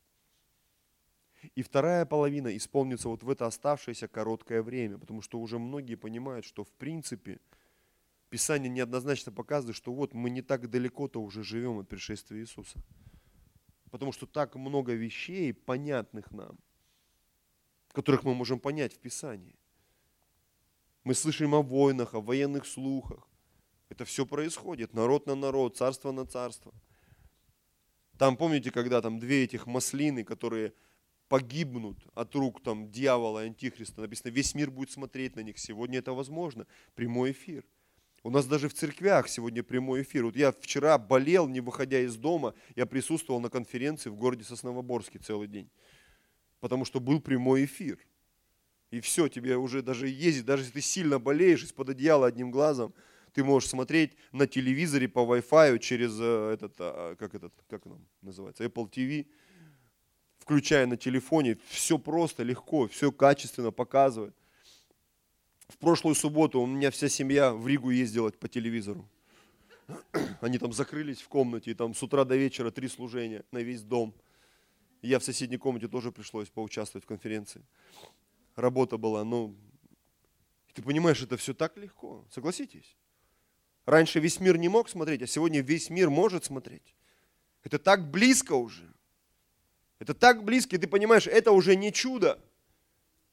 [1.56, 6.46] И вторая половина исполнится вот в это оставшееся короткое время, потому что уже многие понимают,
[6.46, 7.40] что в принципе
[8.30, 12.80] Писание неоднозначно показывает, что вот мы не так далеко-то уже живем от пришествия Иисуса.
[13.92, 16.58] Потому что так много вещей, понятных нам,
[17.92, 19.56] которых мы можем понять в Писании.
[21.04, 23.28] Мы слышим о войнах, о военных слухах.
[23.90, 24.94] Это все происходит.
[24.94, 26.74] Народ на народ, царство на царство.
[28.18, 30.74] Там, помните, когда там две этих маслины, которые
[31.30, 35.58] погибнут от рук там дьявола и антихриста, написано, весь мир будет смотреть на них.
[35.58, 36.68] Сегодня это возможно.
[36.96, 37.66] Прямой эфир.
[38.28, 40.26] У нас даже в церквях сегодня прямой эфир.
[40.26, 45.18] Вот я вчера болел, не выходя из дома, я присутствовал на конференции в городе Сосновоборске
[45.18, 45.70] целый день.
[46.60, 47.98] Потому что был прямой эфир.
[48.92, 52.94] И все, тебе уже даже ездить, даже если ты сильно болеешь, из-под одеяла одним глазом,
[53.32, 58.06] ты можешь смотреть на телевизоре по Wi-Fi через э, этот, а, как этот, как он
[58.22, 59.26] называется, Apple TV,
[60.40, 64.36] включая на телефоне, все просто, легко, все качественно показывает.
[65.68, 69.08] В прошлую субботу у меня вся семья в Ригу ездила по телевизору.
[70.42, 73.82] Они там закрылись в комнате, и там с утра до вечера три служения на весь
[73.82, 74.14] дом.
[75.02, 77.62] я в соседней комнате тоже пришлось поучаствовать в конференции.
[78.56, 79.54] Работа была, но
[80.74, 82.96] ты понимаешь, это все так легко, согласитесь?
[83.86, 86.96] Раньше весь мир не мог смотреть, а сегодня весь мир может смотреть.
[87.64, 88.88] Это так близко уже.
[90.00, 92.40] Это так близко, и ты понимаешь, это уже не чудо.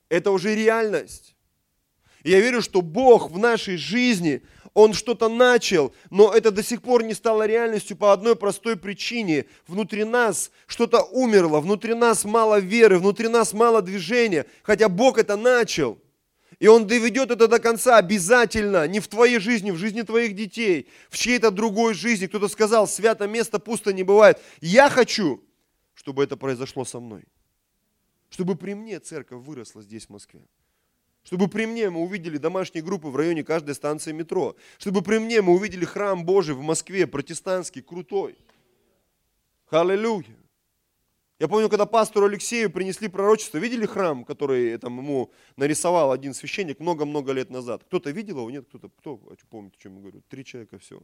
[0.09, 1.37] Это уже реальность.
[2.25, 7.05] Я верю, что Бог в нашей жизни, Он что-то начал, но это до сих пор
[7.05, 9.45] не стало реальностью по одной простой причине.
[9.69, 15.37] Внутри нас что-то умерло, внутри нас мало веры, внутри нас мало движения, хотя Бог это
[15.37, 15.99] начал.
[16.59, 20.89] И Он доведет это до конца обязательно, не в твоей жизни, в жизни твоих детей,
[21.11, 22.27] в чьей-то другой жизни.
[22.27, 24.41] Кто-то сказал, свято место пусто не бывает.
[24.63, 25.45] Я хочу,
[25.93, 27.25] чтобы это произошло со мной.
[28.31, 30.41] Чтобы при мне церковь выросла здесь, в Москве.
[31.25, 34.57] Чтобы при мне мы увидели домашние группы в районе каждой станции метро.
[34.79, 38.37] Чтобы при мне мы увидели храм Божий в Москве, протестантский, крутой.
[39.71, 40.37] Аллилуйя.
[41.41, 46.79] Я помню, когда пастору Алексею принесли пророчество, видели храм, который там, ему нарисовал один священник
[46.79, 47.83] много-много лет назад?
[47.85, 48.51] Кто-то видел его?
[48.51, 49.17] Нет, кто-то, кто
[49.51, 50.23] помнит, о чем я говорю?
[50.29, 51.03] Три человека, все.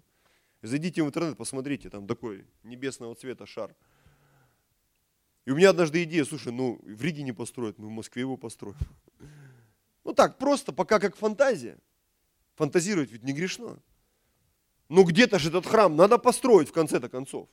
[0.63, 3.75] Зайдите в интернет, посмотрите, там такой небесного цвета шар.
[5.47, 8.37] И у меня однажды идея, слушай, ну в Риге не построят, мы в Москве его
[8.37, 8.77] построим.
[10.05, 11.79] Ну так, просто пока как фантазия.
[12.57, 13.79] Фантазировать ведь не грешно.
[14.89, 17.49] Но где-то же этот храм надо построить в конце-то концов.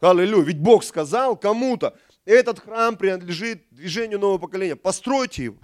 [0.00, 0.44] Аллилуйя.
[0.44, 4.76] Ведь Бог сказал кому-то, этот храм принадлежит движению нового поколения.
[4.76, 5.58] Постройте его.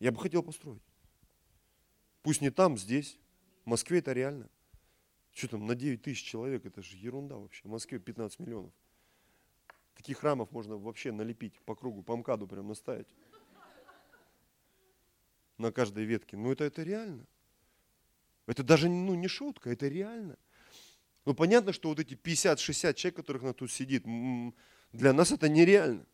[0.00, 0.82] Я бы хотел построить.
[2.22, 3.18] Пусть не там, здесь.
[3.64, 4.48] В Москве это реально.
[5.32, 7.62] Что там, на 9 тысяч человек, это же ерунда вообще.
[7.64, 8.72] В Москве 15 миллионов.
[9.94, 13.06] Таких храмов можно вообще налепить по кругу, по МКАДу прям наставить.
[15.58, 16.36] На каждой ветке.
[16.36, 17.26] Ну это, это реально.
[18.46, 20.36] Это даже ну, не шутка, это реально.
[21.24, 24.04] Ну понятно, что вот эти 50-60 человек, которых на тут сидит,
[24.92, 26.04] для нас это нереально.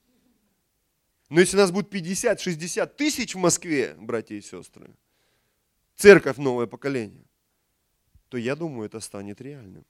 [1.29, 4.95] Но если нас будет 50-60 тысяч в Москве, братья и сестры,
[5.97, 7.25] церковь новое поколение,
[8.29, 9.85] то я думаю, это станет реальным.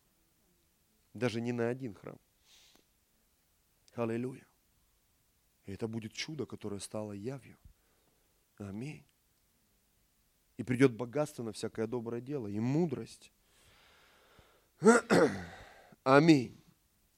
[1.13, 2.19] Даже не на один храм.
[3.95, 4.47] Аллилуйя.
[5.67, 7.59] И это будет чудо, которое стало явью.
[8.57, 9.05] Аминь.
[10.61, 13.33] И придет богатство на всякое доброе дело и мудрость.
[16.05, 16.62] Аминь.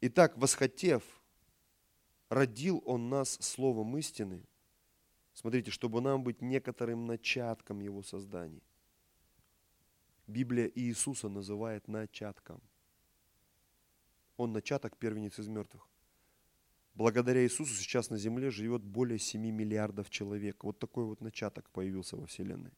[0.00, 1.02] Итак, восхотев,
[2.28, 4.44] родил Он нас словом истины,
[5.33, 8.62] смотрите, чтобы нам быть некоторым начатком Его создания.
[10.28, 12.62] Библия Иисуса называет начатком.
[14.37, 15.88] Он начаток первенец из мертвых.
[16.94, 20.62] Благодаря Иисусу сейчас на земле живет более 7 миллиардов человек.
[20.62, 22.70] Вот такой вот начаток появился во Вселенной.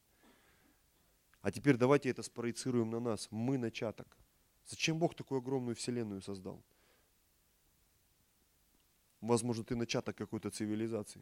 [1.45, 3.29] А теперь давайте это спроецируем на нас.
[3.31, 4.17] Мы начаток.
[4.67, 6.65] Зачем Бог такую огромную вселенную создал?
[9.21, 11.21] Возможно, ты начаток какой-то цивилизации.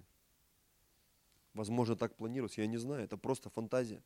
[1.55, 2.57] Возможно, так планировалось.
[2.57, 4.01] Я не знаю, это просто фантазия.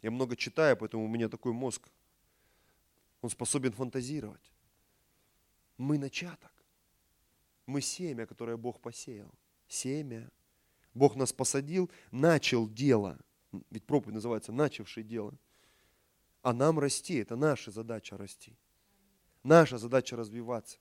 [0.00, 1.88] Я много читаю, поэтому у меня такой мозг.
[3.20, 4.52] Он способен фантазировать.
[5.76, 6.52] Мы начаток.
[7.66, 9.34] Мы семя, которое Бог посеял.
[9.66, 10.30] Семя.
[10.94, 13.18] Бог нас посадил, начал дело.
[13.70, 15.36] Ведь проповедь называется «начавший дело»
[16.46, 17.16] а нам расти.
[17.16, 18.56] Это наша задача расти.
[19.42, 20.78] Наша задача развиваться.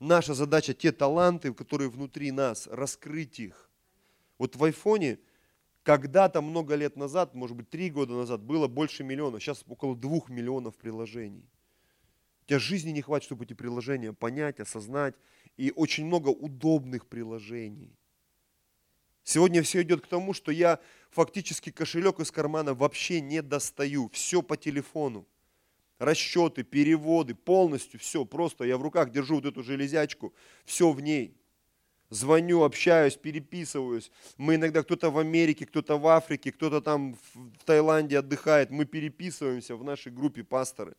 [0.00, 3.70] Наша задача те таланты, которые внутри нас, раскрыть их.
[4.36, 5.20] Вот в айфоне
[5.84, 10.28] когда-то много лет назад, может быть три года назад, было больше миллиона, сейчас около двух
[10.28, 11.48] миллионов приложений.
[12.42, 15.14] У тебя жизни не хватит, чтобы эти приложения понять, осознать.
[15.56, 17.96] И очень много удобных приложений.
[19.28, 20.78] Сегодня все идет к тому, что я
[21.10, 24.08] фактически кошелек из кармана вообще не достаю.
[24.12, 25.26] Все по телефону.
[25.98, 28.24] Расчеты, переводы, полностью все.
[28.24, 30.32] Просто я в руках держу вот эту железячку,
[30.64, 31.36] все в ней.
[32.08, 34.12] Звоню, общаюсь, переписываюсь.
[34.36, 38.70] Мы иногда кто-то в Америке, кто-то в Африке, кто-то там в Таиланде отдыхает.
[38.70, 40.94] Мы переписываемся в нашей группе пасторы.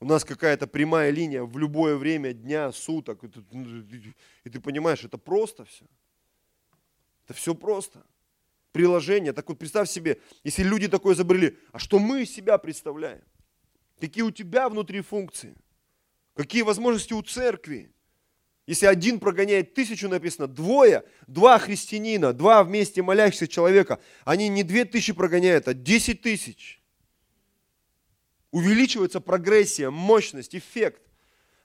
[0.00, 3.24] У нас какая-то прямая линия в любое время дня, суток.
[3.24, 5.84] И ты понимаешь, это просто все.
[7.28, 8.04] Это все просто.
[8.72, 9.32] Приложение.
[9.32, 13.22] Так вот представь себе, если люди такое изобрели, а что мы из себя представляем?
[14.00, 15.54] Какие у тебя внутри функции?
[16.34, 17.92] Какие возможности у церкви?
[18.66, 24.84] Если один прогоняет тысячу, написано, двое, два христианина, два вместе молящихся человека, они не две
[24.84, 26.82] тысячи прогоняют, а десять тысяч.
[28.50, 31.02] Увеличивается прогрессия, мощность, эффект.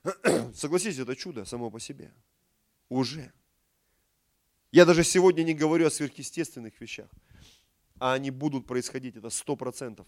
[0.54, 2.12] Согласитесь, это чудо само по себе.
[2.88, 3.32] Уже.
[4.74, 7.08] Я даже сегодня не говорю о сверхъестественных вещах,
[8.00, 10.04] а они будут происходить, это сто процентов.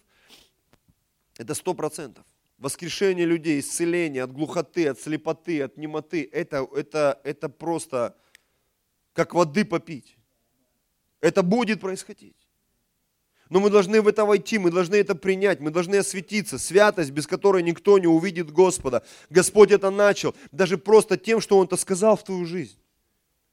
[1.36, 2.24] Это сто процентов.
[2.58, 8.16] Воскрешение людей, исцеление от глухоты, от слепоты, от немоты, это, это, это просто
[9.12, 10.16] как воды попить.
[11.20, 12.48] Это будет происходить.
[13.48, 16.58] Но мы должны в это войти, мы должны это принять, мы должны осветиться.
[16.58, 19.04] Святость, без которой никто не увидит Господа.
[19.30, 22.80] Господь это начал, даже просто тем, что Он это сказал в твою жизнь.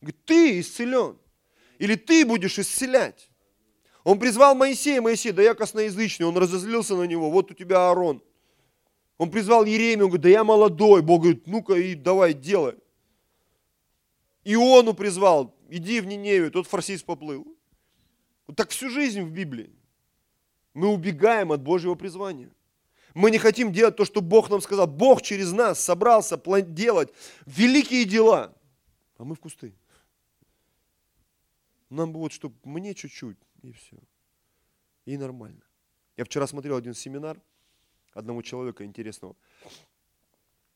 [0.04, 1.18] Говорит, ты исцелен.
[1.80, 3.30] Или ты будешь исцелять.
[4.04, 8.22] Он призвал Моисея, Моисей, да я косноязычный, он разозлился на него, вот у тебя Аарон.
[9.18, 11.02] Он призвал Еремию, говорит, да я молодой.
[11.02, 12.76] Бог говорит, ну-ка и давай, делай.
[14.44, 17.48] Иону призвал, иди в Ниневию, тот фарсист поплыл.
[18.46, 19.72] Вот так всю жизнь в Библии.
[20.74, 22.52] Мы убегаем от Божьего призвания.
[23.14, 24.88] Мы не хотим делать то, что Бог нам сказал.
[24.88, 27.14] Бог через нас собрался делать
[27.46, 28.54] великие дела,
[29.18, 29.74] а мы в кусты.
[31.94, 33.98] Нам бы вот, чтобы мне чуть-чуть, и все.
[35.06, 35.62] И нормально.
[36.18, 37.40] Я вчера смотрел один семинар
[38.14, 39.36] одного человека интересного.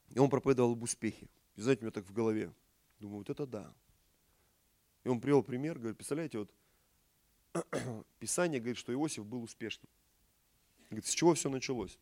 [0.10, 1.28] И он проповедовал об успехе.
[1.56, 2.54] И знаете, у меня так в голове.
[3.00, 3.74] Думаю, вот это да.
[5.04, 6.52] И он привел пример, говорит, представляете, вот
[8.20, 9.90] Писание говорит, что Иосиф был успешным.
[10.92, 11.98] Говорит, с чего все началось?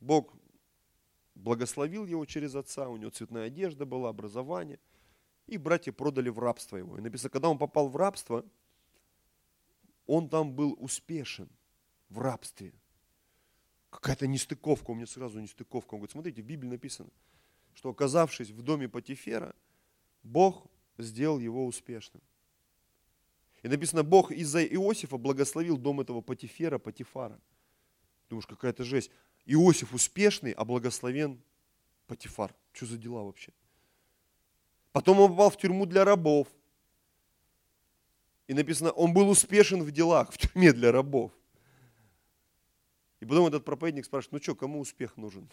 [0.00, 0.34] Бог
[1.36, 4.80] благословил его через отца, у него цветная одежда была, образование–
[5.50, 6.98] и братья продали в рабство его.
[6.98, 8.44] И написано, когда он попал в рабство,
[10.06, 11.48] он там был успешен
[12.08, 12.72] в рабстве.
[13.90, 15.94] Какая-то нестыковка, у меня сразу нестыковка.
[15.94, 17.10] Он говорит, смотрите, в Библии написано,
[17.74, 19.54] что оказавшись в доме Патифера,
[20.22, 20.66] Бог
[20.98, 22.22] сделал его успешным.
[23.62, 27.38] И написано, Бог из-за Иосифа благословил дом этого Патифера, Патифара.
[28.28, 29.10] Думаешь, какая-то жесть.
[29.44, 31.40] Иосиф успешный, а благословен
[32.06, 32.54] Патифар.
[32.72, 33.52] Что за дела вообще?
[34.92, 36.48] Потом он попал в тюрьму для рабов.
[38.48, 41.32] И написано, он был успешен в делах, в тюрьме для рабов.
[43.20, 45.48] И потом этот проповедник спрашивает, ну что, кому успех нужен?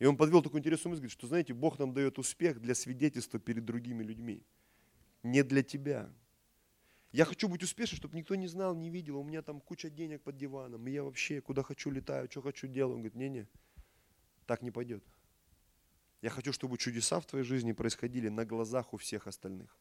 [0.00, 3.64] И он подвел такую интересную мысль, что, знаете, Бог нам дает успех для свидетельства перед
[3.64, 4.42] другими людьми.
[5.22, 6.10] Не для тебя.
[7.12, 9.18] Я хочу быть успешным, чтобы никто не знал, не видел.
[9.18, 10.86] У меня там куча денег под диваном.
[10.86, 12.96] И я вообще куда хочу летаю, что хочу делаю.
[12.96, 13.46] Он говорит, не-не,
[14.46, 15.02] так не пойдет.
[16.24, 19.76] Я хочу, чтобы чудеса в твоей жизни происходили на глазах у всех остальных.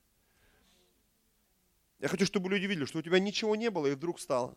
[1.99, 4.53] Я хочу, чтобы люди видели, что у тебя ничего не было и вдруг стало.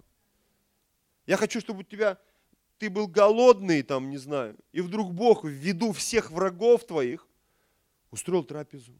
[1.27, 2.19] Я хочу, чтобы у тебя
[2.79, 7.29] ты был голодный, там, не знаю, и вдруг Бог в виду всех врагов твоих
[8.11, 8.99] устроил трапезу.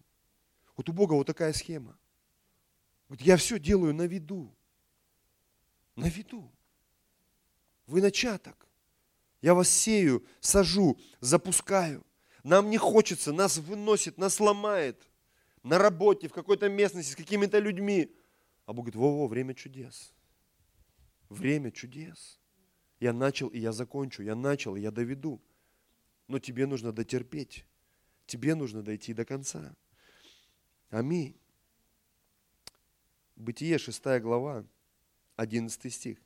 [0.77, 1.99] Вот у Бога вот такая схема.
[3.09, 4.55] Вот я все делаю на виду.
[5.97, 6.53] На виду.
[7.89, 8.69] Вы начаток.
[9.41, 12.07] Я вас сею, сажу, запускаю.
[12.47, 15.09] Нам не хочется, нас выносит, нас ломает
[15.65, 18.15] на работе, в какой-то местности, с какими-то людьми.
[18.67, 20.15] А Бог говорит, во-во, время чудес.
[21.29, 22.39] Время чудес.
[23.01, 24.23] Я начал, и я закончу.
[24.23, 25.43] Я начал, и я доведу.
[26.29, 27.67] Но тебе нужно дотерпеть.
[28.27, 29.75] Тебе нужно дойти до конца.
[30.91, 31.37] Аминь.
[33.35, 34.65] Бытие, 6 глава,
[35.35, 36.19] 11 стих.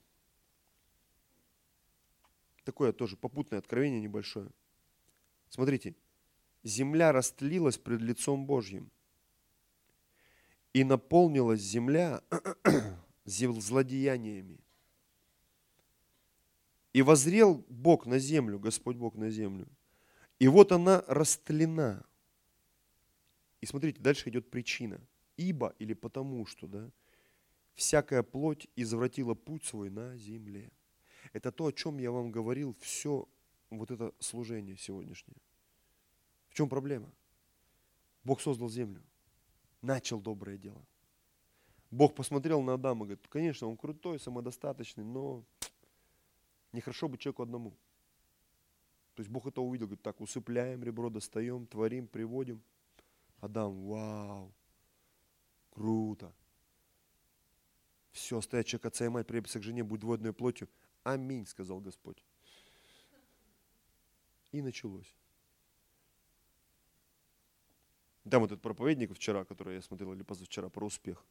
[2.65, 4.51] Такое тоже попутное откровение небольшое.
[5.49, 5.95] Смотрите,
[6.63, 8.91] земля растлилась пред лицом Божьим.
[10.73, 12.23] И наполнилась земля
[13.25, 14.61] злодеяниями.
[16.93, 19.67] И возрел Бог на землю, Господь Бог на землю.
[20.39, 22.05] И вот она растлена.
[23.61, 25.01] И смотрите, дальше идет причина.
[25.37, 26.91] Ибо или потому что, да,
[27.75, 30.71] всякая плоть извратила путь свой на земле.
[31.33, 33.29] Это то, о чем я вам говорил все
[33.71, 35.37] вот это служение сегодняшнее.
[36.51, 37.11] В чем проблема?
[38.25, 39.03] Бог создал землю,
[39.81, 40.85] начал доброе дело.
[41.91, 45.45] Бог посмотрел на Адама и говорит, конечно, он крутой, самодостаточный, но
[46.73, 47.71] нехорошо быть человеку одному.
[49.15, 52.63] То есть Бог это увидел, говорит, так, усыпляем ребро, достаем, творим, приводим.
[53.41, 54.53] Адам, вау,
[55.71, 56.33] круто.
[58.13, 60.69] Все, оставить человек отца и мать, прилепится к жене, будет двойной плотью.
[61.03, 62.23] Аминь, сказал Господь.
[64.53, 65.15] И началось.
[68.29, 71.25] Там этот проповедник вчера, который я смотрел, или позавчера, про успех.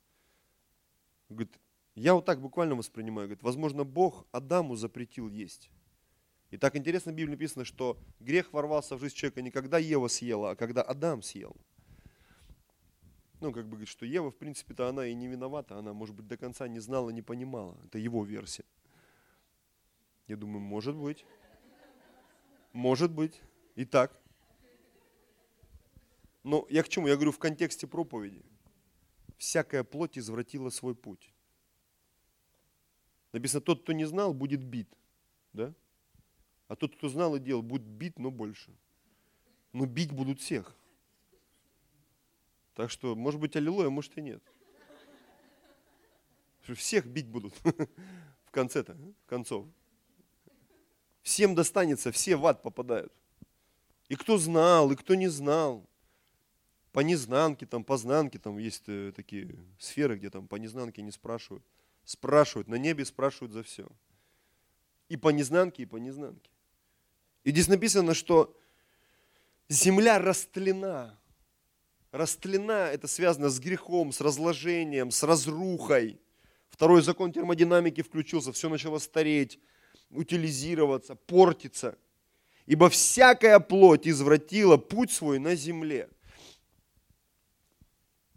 [1.30, 1.60] Говорит,
[1.96, 5.70] я вот так буквально воспринимаю, говорит, возможно, Бог Адаму запретил есть.
[6.50, 10.08] И так интересно в Библии написано, что грех ворвался в жизнь человека не когда Ева
[10.08, 11.56] съела, а когда Адам съел.
[13.40, 16.28] Ну, как бы говорит, что Ева, в принципе-то, она и не виновата, она, может быть,
[16.28, 17.78] до конца не знала, не понимала.
[17.86, 18.66] Это его версия.
[20.28, 21.26] Я думаю, может быть.
[22.74, 23.42] Может быть.
[23.76, 24.20] И так.
[26.44, 27.08] Но я к чему?
[27.08, 28.44] Я говорю в контексте проповеди.
[29.38, 31.34] Всякая плоть извратила свой путь.
[33.32, 34.90] Написано, тот, кто не знал, будет бит.
[35.54, 35.74] Да?
[36.68, 38.72] А тот, кто знал и делал, будет бит, но больше.
[39.74, 40.76] Но бить будут всех.
[42.76, 44.42] Так что, может быть, аллилуйя, может и нет.
[46.62, 47.54] Всех бить будут
[48.46, 49.68] в конце-то, концов.
[51.24, 53.12] Всем достанется, все в ад попадают.
[54.08, 55.89] И кто знал, и кто не знал.
[56.92, 61.12] По незнанке, там, по знанке, там есть э, такие сферы, где там по незнанке не
[61.12, 61.64] спрашивают.
[62.04, 63.88] Спрашивают, на небе спрашивают за все.
[65.08, 66.50] И по незнанке, и по незнанке.
[67.44, 68.56] И здесь написано, что
[69.68, 71.20] земля растлена.
[72.12, 76.20] Растлена, это связано с грехом, с разложением, с разрухой.
[76.70, 79.60] Второй закон термодинамики включился, все начало стареть
[80.10, 81.98] утилизироваться, портиться.
[82.66, 86.10] Ибо всякая плоть извратила путь свой на земле.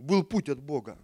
[0.02, 0.98] Был путь от Бога.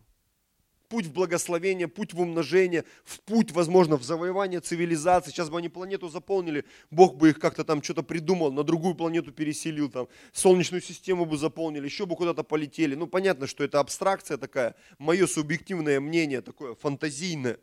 [0.88, 5.30] Путь в благословение, путь в умножение, в путь, возможно, в завоевание цивилизации.
[5.30, 9.30] Сейчас бы они планету заполнили, Бог бы их как-то там что-то придумал, на другую планету
[9.30, 12.96] переселил, там, солнечную систему бы заполнили, еще бы куда-то полетели.
[12.96, 17.58] Ну, понятно, что это абстракция такая, мое субъективное мнение, такое фантазийное.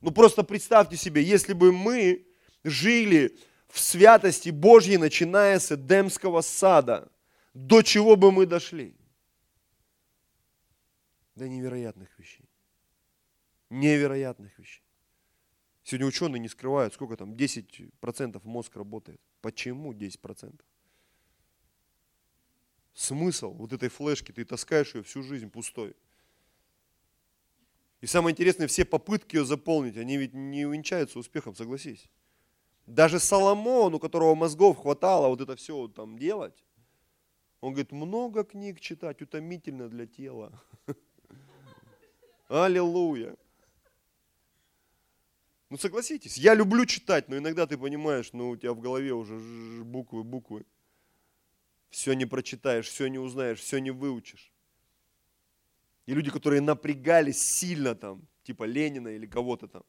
[0.00, 2.24] Ну, просто представьте себе, если бы мы
[2.64, 3.36] жили
[3.68, 7.10] в святости Божьей, начиная с Эдемского сада,
[7.52, 8.95] до чего бы мы дошли?
[11.36, 12.48] До невероятных вещей.
[13.70, 14.82] Невероятных вещей.
[15.84, 19.20] Сегодня ученые не скрывают, сколько там, 10% мозг работает.
[19.40, 20.60] Почему 10%?
[22.94, 25.94] Смысл вот этой флешки, ты таскаешь ее всю жизнь пустой.
[28.00, 32.08] И самое интересное, все попытки ее заполнить, они ведь не увенчаются успехом, согласись.
[32.86, 36.64] Даже Соломон, у которого мозгов хватало вот это все там делать,
[37.60, 40.62] он говорит, много книг читать утомительно для тела.
[42.48, 43.36] Аллилуйя.
[45.68, 49.36] Ну согласитесь, я люблю читать, но иногда ты понимаешь, ну у тебя в голове уже
[49.82, 50.64] буквы, буквы.
[51.90, 54.52] Все не прочитаешь, все не узнаешь, все не выучишь.
[56.06, 59.82] И люди, которые напрягались сильно там, типа Ленина или кого-то там,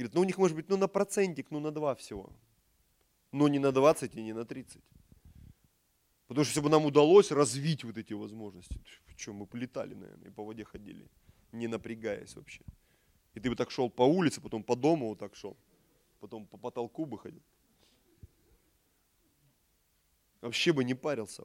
[0.00, 2.32] Говорит, ну у них может быть ну на процентик, ну на два всего.
[3.32, 4.82] Но не на 20 и не на 30.
[6.26, 8.80] Потому что если бы нам удалось развить вот эти возможности,
[9.16, 11.06] что мы полетали, наверное, и по воде ходили,
[11.52, 12.62] не напрягаясь вообще.
[13.34, 15.56] И ты бы так шел по улице, потом по дому вот так шел,
[16.20, 17.42] потом по потолку бы ходил.
[20.40, 21.44] Вообще бы не парился.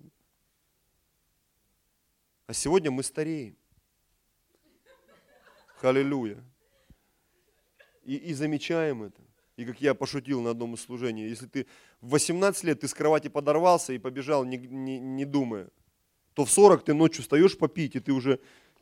[2.48, 3.58] А сегодня мы стареем.
[5.78, 6.44] Халилюя
[8.06, 9.22] и, и замечаем это.
[9.58, 11.66] И как я пошутил на одном из служений, если ты
[12.02, 15.70] в 18 лет ты с кровати подорвался и побежал, не, не, не думая,
[16.34, 18.40] то в 40 ты ночью встаешь попить, и ты уже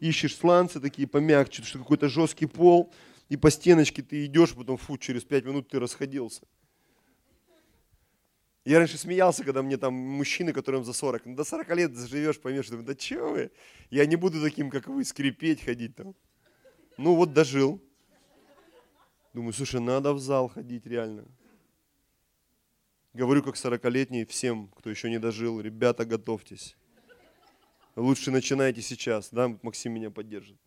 [0.10, 2.93] ищешь сланцы такие помягче, что какой-то жесткий пол,
[3.30, 6.45] и по стеночке ты идешь, потом фу, через 5 минут ты расходился.
[8.66, 12.39] Я раньше смеялся, когда мне там мужчины, которым за 40, ну, до 40 лет живешь,
[12.39, 13.51] поймешь, думаю, да че вы,
[13.89, 16.16] я не буду таким, как вы, скрипеть, ходить там.
[16.97, 17.82] Ну вот дожил.
[19.34, 21.26] Думаю, слушай, надо в зал ходить реально.
[23.14, 26.78] Говорю как сорокалетний всем, кто еще не дожил, ребята, готовьтесь.
[27.95, 30.57] Лучше начинайте сейчас, да, Максим меня поддержит.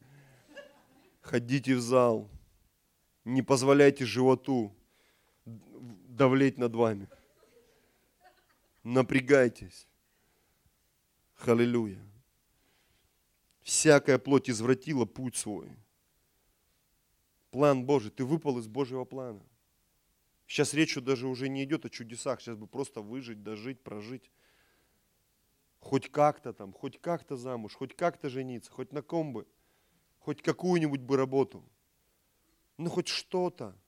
[1.21, 2.31] Ходите в зал,
[3.25, 4.73] не позволяйте животу
[5.45, 7.09] давлеть над вами.
[8.85, 9.87] Напрягайтесь.
[11.35, 11.99] Халилюя.
[13.63, 15.69] Всякая плоть извратила путь свой
[17.57, 19.43] план Божий, ты выпал из Божьего плана.
[20.47, 24.31] Сейчас речь даже уже не идет о чудесах, сейчас бы просто выжить, дожить, прожить.
[25.87, 29.47] Хоть как-то там, хоть как-то замуж, хоть как-то жениться, хоть на ком бы,
[30.19, 31.65] хоть какую-нибудь бы работу.
[32.77, 33.79] Ну хоть что-то,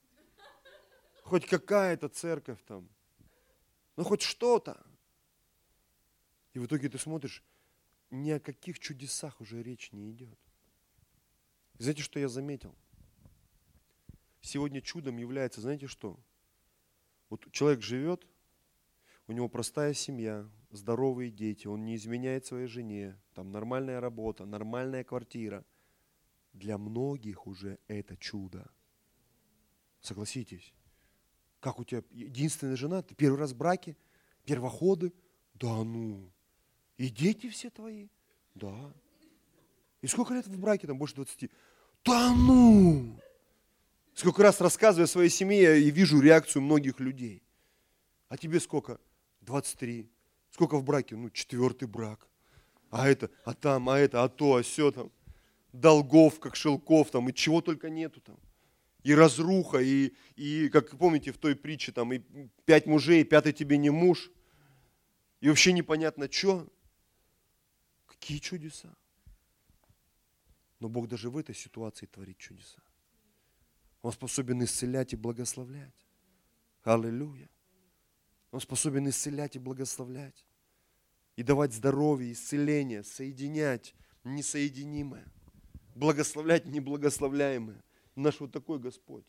[1.23, 2.87] хоть какая-то церковь там,
[3.97, 4.81] ну хоть что-то.
[6.53, 7.43] И в итоге ты смотришь,
[8.11, 10.39] ни о каких чудесах уже речь не идет.
[11.79, 12.73] знаете, что я заметил?
[14.39, 16.17] Сегодня чудом является, знаете что?
[17.29, 18.25] Вот человек живет,
[19.27, 25.03] у него простая семья, здоровые дети, он не изменяет своей жене, там нормальная работа, нормальная
[25.03, 25.65] квартира.
[26.53, 28.69] Для многих уже это чудо.
[30.01, 30.73] Согласитесь.
[31.59, 33.97] Как у тебя единственная жена, ты первый раз в браке,
[34.45, 35.13] первоходы?
[35.53, 36.31] Да ну.
[36.97, 38.07] И дети все твои?
[38.55, 38.93] Да.
[40.01, 40.87] И сколько лет в браке?
[40.87, 41.51] Там больше 20.
[42.05, 43.19] Да ну.
[44.13, 47.43] Сколько раз рассказываю о своей семье и вижу реакцию многих людей.
[48.27, 48.99] А тебе сколько?
[49.41, 50.09] 23.
[50.59, 51.15] Сколько в браке?
[51.15, 52.27] Ну, четвертый брак.
[52.89, 55.09] А это, а там, а это, а то, а все там.
[55.71, 58.37] Долгов, как шелков там, и чего только нету там.
[59.03, 62.19] И разруха, и, и как помните в той притче, там, и
[62.65, 64.29] пять мужей, пятый тебе не муж.
[65.39, 66.67] И вообще непонятно, что.
[68.05, 68.93] Какие чудеса.
[70.81, 72.81] Но Бог даже в этой ситуации творит чудеса.
[74.01, 76.05] Он способен исцелять и благословлять.
[76.83, 77.49] Аллилуйя.
[78.51, 80.45] Он способен исцелять и благословлять.
[81.39, 85.25] И давать здоровье, исцеление, соединять несоединимое.
[85.95, 87.81] Благословлять неблагословляемое.
[88.17, 89.23] Наш вот такой Господь.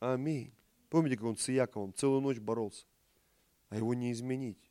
[0.00, 0.52] Аминь.
[0.90, 2.84] Помните, как он с Иаковом целую ночь боролся?
[3.70, 4.70] А его не изменить.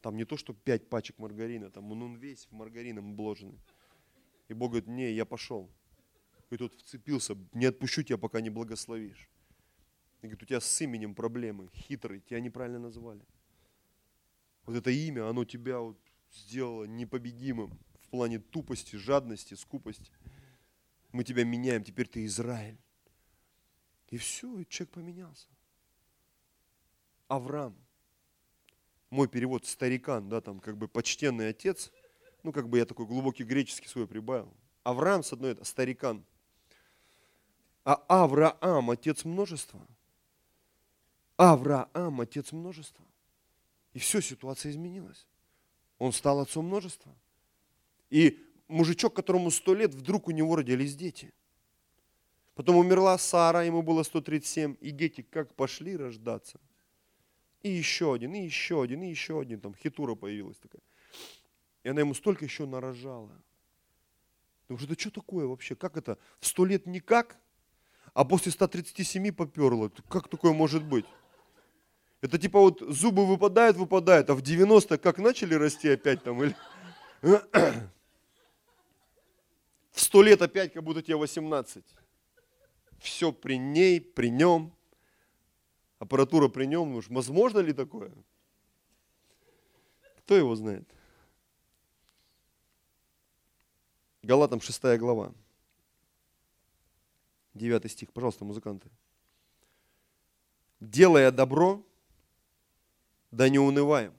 [0.00, 3.60] Там не то, что пять пачек маргарина, там он, он весь в маргарином обложенный.
[4.48, 5.70] И Бог говорит, не, я пошел
[6.48, 9.28] и тут вцепился, не отпущу тебя, пока не благословишь.
[10.22, 13.20] И говорит, у тебя с именем проблемы, хитрый, тебя неправильно назвали.
[14.64, 15.98] Вот это имя, оно тебя вот
[16.32, 20.10] сделало непобедимым в плане тупости, жадности, скупости.
[21.12, 22.78] Мы тебя меняем, теперь ты Израиль.
[24.08, 25.48] И все, и человек поменялся.
[27.28, 27.76] Авраам.
[29.10, 31.90] Мой перевод старикан, да, там как бы почтенный отец.
[32.42, 34.52] Ну, как бы я такой глубокий греческий свой прибавил.
[34.84, 36.24] Авраам, с одной, это старикан.
[37.84, 39.86] А Авраам– отец множества.
[41.36, 43.04] Авраам– отец множества.
[43.92, 45.26] И все, ситуация изменилась.
[45.98, 47.14] Он стал отцом множества.
[48.10, 51.32] И мужичок, которому сто лет, вдруг у него родились дети.
[52.54, 56.60] Потом умерла Сара, ему было 137, и дети как пошли рождаться.
[57.62, 59.60] И еще один, и еще один, и еще один.
[59.60, 60.82] Там хитура появилась такая.
[61.84, 63.30] И она ему столько еще нарожала.
[64.68, 65.74] Думаю, это что такое вообще?
[65.76, 66.18] Как это?
[66.40, 67.38] В сто лет никак?
[68.14, 69.90] а после 137 поперло.
[70.08, 71.06] Как такое может быть?
[72.22, 76.42] Это типа вот зубы выпадают, выпадают, а в 90 как начали расти опять там?
[76.42, 76.56] Или...
[79.90, 81.84] В 100 лет опять как будто тебе 18.
[83.00, 84.72] Все при ней, при нем.
[85.98, 86.94] Аппаратура при нем.
[86.94, 88.12] Уж возможно ли такое?
[90.18, 90.88] Кто его знает?
[94.22, 95.32] Галатам 6 глава.
[97.52, 98.88] Девятый стих, пожалуйста, музыканты.
[100.78, 101.84] Делая добро,
[103.32, 104.14] да не унываем.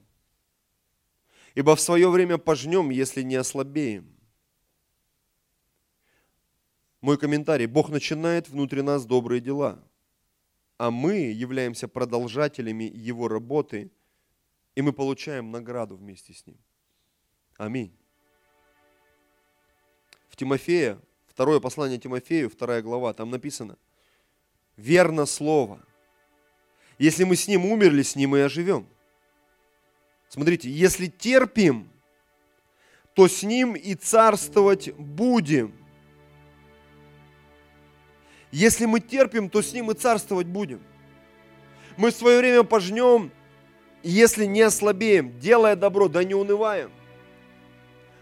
[1.54, 4.14] Ибо в свое время пожнем, если не ослабеем.
[7.00, 7.66] Мой комментарий.
[7.66, 9.82] Бог начинает внутри нас добрые дела,
[10.76, 13.90] а мы являемся продолжателями Его работы,
[14.74, 16.58] и мы получаем награду вместе с Ним.
[17.56, 17.96] Аминь.
[20.28, 21.00] В Тимофея
[21.34, 23.76] Второе послание Тимофею, вторая глава, там написано,
[24.76, 25.84] верно слово.
[26.96, 28.86] Если мы с ним умерли, с ним и оживем.
[30.34, 31.88] Смотрите, если терпим,
[33.14, 35.72] то с ним и царствовать будем.
[38.50, 40.82] Если мы терпим, то с ним и царствовать будем.
[41.96, 43.30] Мы в свое время пожнем,
[44.02, 46.90] если не ослабеем, делая добро, да не унываем–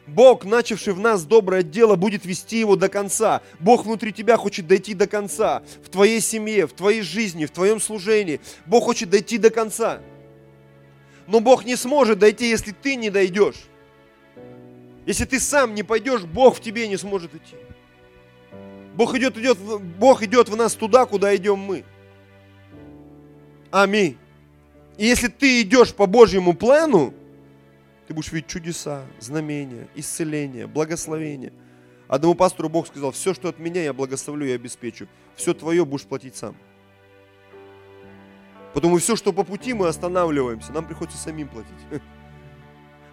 [0.07, 3.41] Бог, начавший в нас доброе дело, будет вести его до конца.
[3.61, 5.63] Бог внутри тебя хочет дойти до конца.
[5.85, 8.41] В твоей семье, в твоей жизни, в твоем служении.
[8.67, 10.01] Бог хочет дойти до конца.
[11.27, 13.65] Но Бог не сможет дойти, если ты не дойдешь.
[15.07, 17.57] Если ты сам не пойдешь, Бог в тебе не сможет идти.
[18.95, 21.85] Бог идет, идет, Бог идет в нас туда, куда идем мы.
[23.71, 24.19] Аминь.
[24.99, 27.15] И если ты идешь по Божьему плану,
[28.07, 31.53] ты будешь видеть чудеса, знамения, исцеления, благословения.
[32.09, 35.09] Одному пастору Бог сказал, все, что от меня, я благословлю и обеспечу.
[35.35, 36.55] Все твое будешь платить сам.
[38.75, 40.73] Потому все, что по пути, мы останавливаемся.
[40.73, 41.73] Нам приходится самим платить.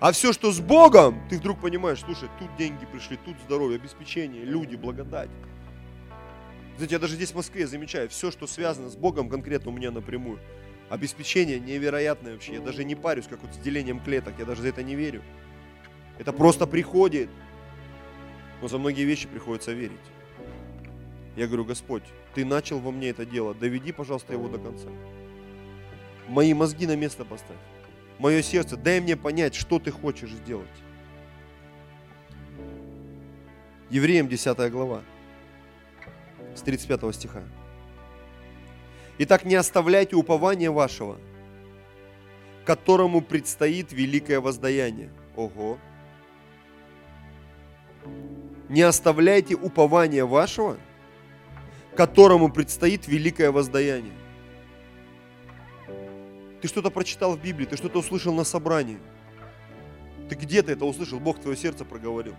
[0.01, 4.45] А все, что с Богом, ты вдруг понимаешь, слушай, тут деньги пришли, тут здоровье, обеспечение,
[4.45, 5.29] люди, благодать.
[6.77, 9.91] Знаете, я даже здесь в Москве замечаю, все, что связано с Богом, конкретно у меня
[9.91, 10.39] напрямую.
[10.89, 12.53] Обеспечение невероятное вообще.
[12.53, 14.33] Я даже не парюсь, как вот с делением клеток.
[14.39, 15.21] Я даже за это не верю.
[16.17, 17.29] Это просто приходит.
[18.61, 19.99] Но за многие вещи приходится верить.
[21.35, 22.03] Я говорю, Господь,
[22.33, 23.53] Ты начал во мне это дело.
[23.53, 24.87] Доведи, пожалуйста, его до конца.
[26.29, 27.57] Мои мозги на место поставь.
[28.19, 30.67] Мое сердце, дай мне понять, что Ты хочешь сделать.
[33.89, 35.01] Евреям 10 глава
[36.55, 37.41] с 35 стиха.
[39.17, 41.17] Итак, не оставляйте упования вашего,
[42.63, 45.09] которому предстоит великое воздаяние.
[45.35, 45.79] Ого.
[48.69, 50.77] Не оставляйте упования вашего,
[51.95, 54.18] которому предстоит великое воздаяние.
[56.61, 58.99] Ты что-то прочитал в Библии, ты что-то услышал на собрании.
[60.29, 62.35] Ты где-то это услышал, Бог твое сердце проговорил.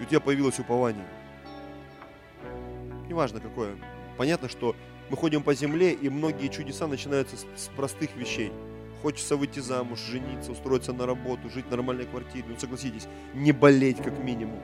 [0.00, 1.06] И у тебя появилось упование
[3.18, 3.76] неважно какое.
[4.16, 4.76] Понятно, что
[5.10, 8.52] мы ходим по земле, и многие чудеса начинаются с, простых вещей.
[9.02, 12.44] Хочется выйти замуж, жениться, устроиться на работу, жить в нормальной квартире.
[12.48, 14.60] Ну, согласитесь, не болеть как минимум.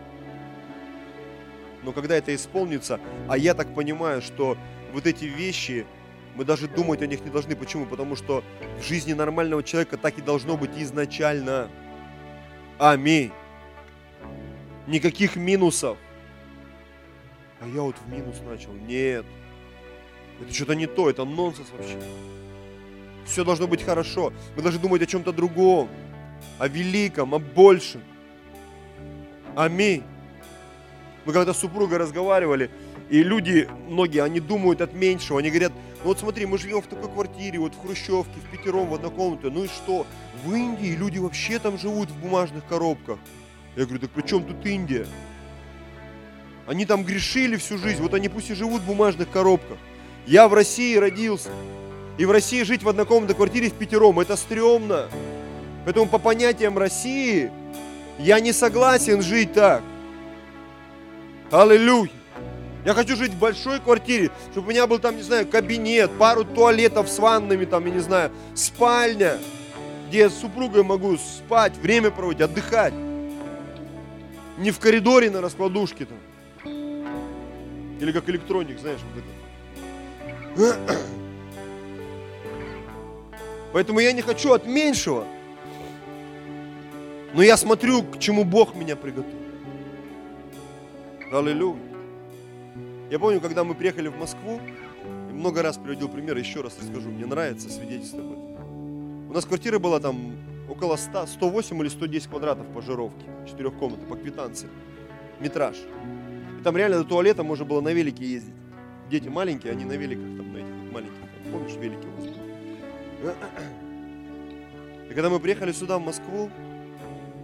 [1.82, 4.57] Но когда это исполнится, а я так понимаю, что
[4.92, 5.86] вот эти вещи,
[6.35, 7.57] мы даже думать о них не должны.
[7.57, 7.87] Почему?
[7.87, 8.43] Потому что
[8.78, 11.70] в жизни нормального человека так и должно быть изначально.
[12.78, 13.32] Аминь.
[14.87, 15.97] Никаких минусов
[17.64, 18.72] а я вот в минус начал.
[18.72, 19.24] Нет.
[20.41, 21.97] Это что-то не то, это нонсенс вообще.
[23.24, 24.32] Все должно быть хорошо.
[24.55, 25.89] Мы должны думать о чем-то другом,
[26.59, 28.03] о великом, о большем.
[29.57, 30.03] Аминь.
[31.24, 32.70] Мы когда с супругой разговаривали,
[33.09, 35.39] и люди, многие, они думают от меньшего.
[35.39, 35.72] Они говорят,
[36.05, 39.50] ну вот смотри, мы живем в такой квартире, вот в Хрущевке, в пятером, в однокомнатной.
[39.50, 40.07] Ну и что?
[40.44, 43.18] В Индии люди вообще там живут в бумажных коробках.
[43.74, 45.07] Я говорю, так при чем тут Индия?
[46.66, 49.78] Они там грешили всю жизнь, вот они пусть и живут в бумажных коробках.
[50.26, 51.48] Я в России родился.
[52.18, 55.09] И в России жить в однокомнатной квартире в пятером, это стрёмно.
[55.86, 57.50] Поэтому по понятиям России
[58.18, 59.82] я не согласен жить так.
[61.50, 62.11] Аллилуйя.
[62.85, 66.45] Я хочу жить в большой квартире, чтобы у меня был там, не знаю, кабинет, пару
[66.45, 69.39] туалетов с ваннами, там, я не знаю, спальня,
[70.09, 72.93] где я с супругой могу спать, время проводить, отдыхать.
[74.59, 76.18] Не в коридоре на раскладушке там.
[78.01, 79.24] Или как электроник, знаешь, вот
[80.59, 80.78] это.
[83.72, 85.26] Поэтому я не хочу от меньшего.
[87.32, 89.39] Но я смотрю, к чему Бог меня приготовил.
[91.32, 91.93] Аллилуйя.
[93.15, 94.61] Я помню, когда мы приехали в Москву,
[95.31, 99.31] много раз приводил пример, еще раз расскажу, мне нравится свидетельствовать об этом.
[99.31, 100.37] У нас квартира была там
[100.69, 104.69] около 100, 108 или 110 квадратов по жировке, четырехкомнатной, по квитанции,
[105.39, 105.77] метраж.
[106.65, 108.57] Там реально до туалета можно было на велике ездить.
[109.09, 111.21] Дети маленькие, они на великах там, на этих маленьких.
[111.21, 113.37] Там, помнишь, велики у вас
[115.09, 116.51] И когда мы приехали сюда, в Москву,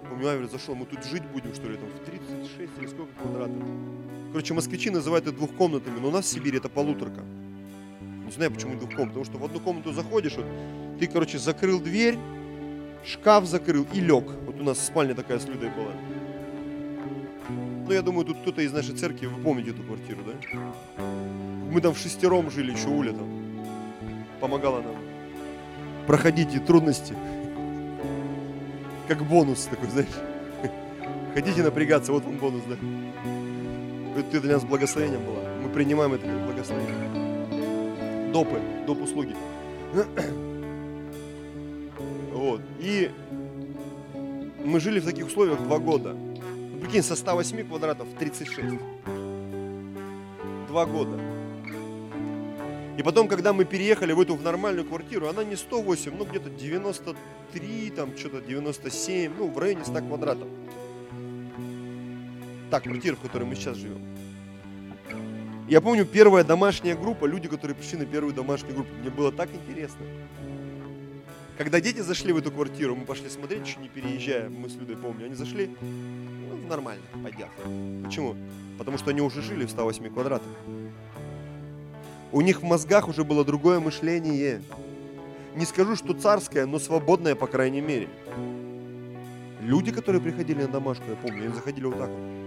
[0.09, 3.62] помню, Авель зашел, мы тут жить будем, что ли, там, в 36 или сколько квадратов.
[4.33, 7.22] Короче, москвичи называют это двухкомнатными, но у нас в Сибири это полуторка.
[8.24, 10.47] Не знаю, почему двухкомнатная, потому что в одну комнату заходишь, вот,
[11.01, 12.16] ты, короче, закрыл дверь,
[13.05, 14.24] шкаф закрыл и лег.
[14.47, 15.93] Вот у нас спальня такая с Людой была.
[17.87, 20.33] Ну, я думаю, тут кто-то из нашей церкви, вы помните эту квартиру, да?
[21.72, 23.28] Мы там в шестером жили, еще Уля там
[24.41, 24.95] помогала нам
[26.07, 27.14] проходить и трудности.
[29.09, 30.09] Как бонус такой, знаешь.
[31.35, 32.76] Хотите напрягаться, вот он бонус, да.
[34.21, 35.41] Это для нас благословением было.
[35.62, 38.31] Мы принимаем это как благословение.
[38.33, 39.03] Допы, доп.
[39.03, 39.35] услуги.
[42.33, 42.62] Вот.
[42.79, 43.11] И
[44.64, 46.16] мы жили в таких условиях два года.
[46.81, 48.79] Прикинь, со 108 квадратов 36.
[50.68, 51.18] Два года.
[52.97, 56.51] И потом, когда мы переехали в эту в нормальную квартиру, она не 108, ну где-то
[56.51, 60.49] 93, там что-то 97, ну в районе 100 квадратов.
[62.71, 64.01] Так, квартира, в которой мы сейчас живем.
[65.68, 69.49] Я помню, первая домашняя группа, люди, которые пришли на первую домашнюю группу, мне было так
[69.53, 70.05] интересно.
[71.59, 74.97] Когда дети зашли в эту квартиру, мы пошли смотреть, еще не переезжая, мы с Людой
[74.97, 75.71] помню, они зашли,
[76.68, 77.49] нормально, пойдет.
[78.05, 78.35] Почему?
[78.79, 80.49] Потому что они уже жили в 108 квадратах.
[82.33, 84.62] У них в мозгах уже было другое мышление.
[85.57, 88.09] Не скажу, что царское, но свободное, по крайней мере.
[89.61, 92.41] Люди, которые приходили на домашку, я помню, они заходили вот так вот.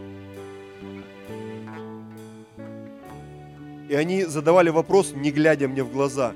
[3.89, 6.33] И они задавали вопрос, не глядя мне в глаза.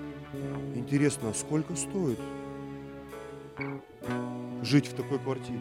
[0.76, 2.20] Интересно, а сколько стоит
[4.62, 5.60] жить в такой квартире?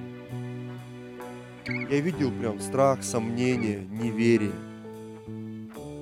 [1.67, 4.53] Я видел прям страх, сомнение, неверие.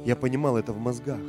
[0.04, 1.20] Я понимал это в мозгах.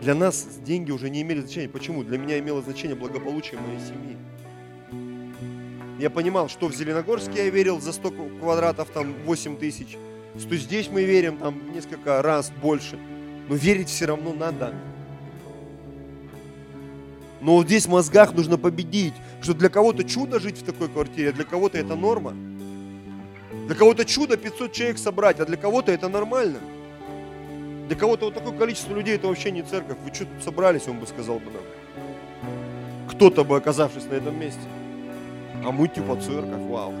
[0.00, 1.68] Для нас деньги уже не имели значения.
[1.68, 2.04] Почему?
[2.04, 4.16] Для меня имело значение благополучие моей семьи.
[5.98, 9.98] Я понимал, что в Зеленогорске я верил за 100 квадратов, там 8 тысяч,
[10.38, 12.98] что здесь мы верим там несколько раз больше.
[13.48, 14.72] Но верить все равно надо.
[17.40, 21.30] Но вот здесь в мозгах нужно победить, что для кого-то чудо жить в такой квартире,
[21.30, 22.34] а для кого-то это норма.
[23.66, 26.58] Для кого-то чудо 500 человек собрать, а для кого-то это нормально.
[27.88, 29.96] Для кого-то вот такое количество людей это вообще не церковь.
[30.04, 31.62] Вы что тут собрались, он бы сказал бы нам.
[33.10, 34.60] Кто-то бы оказавшись на этом месте.
[35.64, 36.94] А мы типа церковь, вау.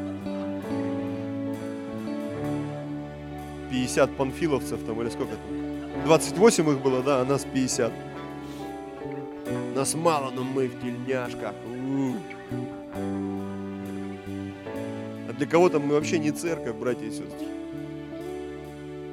[3.70, 6.04] 50 панфиловцев там или сколько там?
[6.04, 7.92] 28 их было, да, а нас 50.
[9.74, 11.54] Нас мало, но мы в тельняшках.
[15.28, 17.46] А для кого-то мы вообще не церковь, братья и сестры.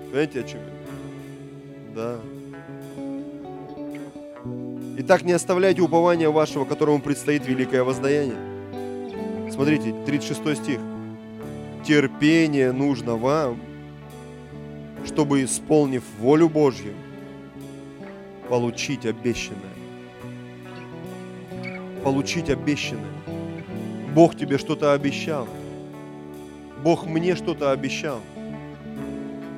[0.09, 1.93] Понимаете, о чем я?
[1.95, 2.19] Да.
[4.99, 8.37] Итак, не оставляйте упования вашего, которому предстоит великое воздаяние.
[9.51, 10.79] Смотрите, 36 стих.
[11.85, 13.59] Терпение нужно вам,
[15.07, 16.93] чтобы, исполнив волю Божью,
[18.49, 19.61] получить обещанное.
[22.03, 23.03] Получить обещанное.
[24.13, 25.47] Бог тебе что-то обещал.
[26.83, 28.19] Бог мне что-то обещал.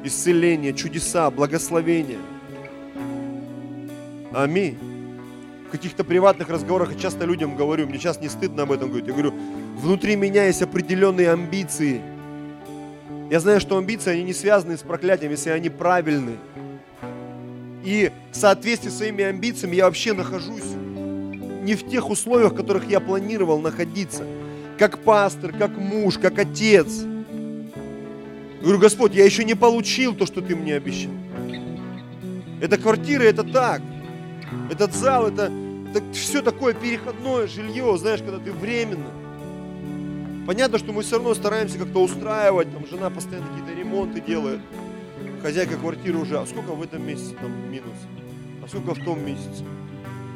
[0.03, 2.19] Исцеление, чудеса, благословение.
[4.31, 4.77] Аминь.
[5.67, 9.07] В каких-то приватных разговорах я часто людям говорю, мне сейчас не стыдно об этом говорить.
[9.07, 9.33] Я говорю,
[9.77, 12.01] внутри меня есть определенные амбиции.
[13.29, 16.37] Я знаю, что амбиции, они не связаны с проклятием, если они правильны.
[17.83, 20.73] И в соответствии с своими амбициями я вообще нахожусь
[21.61, 24.25] не в тех условиях, в которых я планировал находиться.
[24.79, 27.03] Как пастор, как муж, как отец.
[27.03, 31.11] Я говорю, Господь, я еще не получил то, что Ты мне обещал.
[32.61, 33.81] Это квартира, это так.
[34.71, 35.51] Этот зал, это,
[35.93, 39.05] это все такое переходное жилье, знаешь, когда ты временно.
[40.45, 44.61] Понятно, что мы все равно стараемся как-то устраивать, там жена постоянно какие-то ремонты делает.
[45.41, 47.95] Хозяйка квартиры уже, а сколько в этом месяце там минус?
[48.63, 49.63] А сколько в том месяце?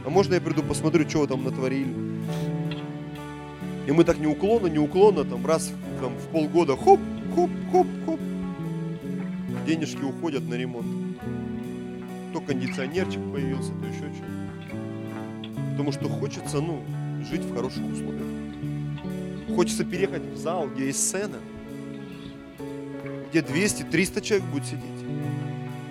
[0.06, 1.94] А можно я приду посмотрю, что там натворили?
[3.88, 7.00] И мы так неуклонно, неуклонно, там раз там, в полгода, хоп,
[7.36, 8.20] хоп, хоп, хоп.
[9.66, 10.88] Денежки уходят на ремонт.
[12.34, 15.72] То кондиционерчик появился, то еще что-то.
[15.72, 16.82] Потому что хочется, ну,
[17.30, 18.43] жить в хороших условиях.
[19.56, 21.38] Хочется переехать в зал, где есть сцена,
[23.30, 24.84] где 200-300 человек будет сидеть.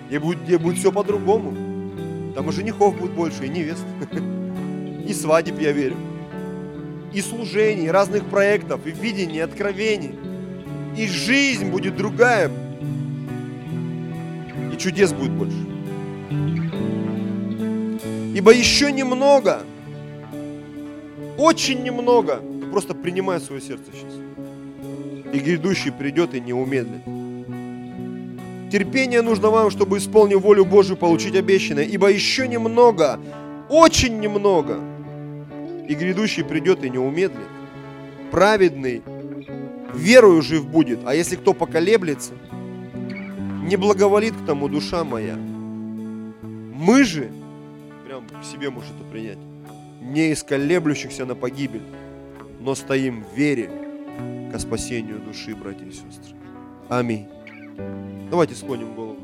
[0.07, 1.53] Где будет, где будет все по-другому.
[2.35, 3.83] Там и женихов будет больше, и невест.
[5.07, 5.97] И свадеб, я верю.
[7.13, 10.15] И служений, и разных проектов, и видений, и откровений.
[10.97, 12.49] И жизнь будет другая.
[14.73, 15.57] И чудес будет больше.
[18.33, 19.63] Ибо еще немного,
[21.37, 22.41] очень немного,
[22.73, 24.13] просто принимай свое сердце сейчас.
[25.31, 27.03] И грядущий придет и не умедлит.
[28.71, 31.83] Терпение нужно вам, чтобы, исполнив волю Божию, получить обещанное.
[31.83, 33.19] Ибо еще немного,
[33.69, 34.79] очень немного,
[35.87, 37.47] и грядущий придет и не умедлит.
[38.31, 39.03] Праведный
[39.93, 42.33] верою жив будет, а если кто поколеблется,
[43.67, 45.35] не благоволит к тому душа моя.
[45.35, 47.29] Мы же,
[48.07, 49.37] прям к себе можешь это принять,
[50.01, 51.83] не из колеблющихся на погибель,
[52.63, 53.69] но стоим в вере
[54.51, 56.35] ко спасению души, братья и сестры.
[56.89, 57.27] Аминь.
[58.31, 59.19] Давайте склоним голову.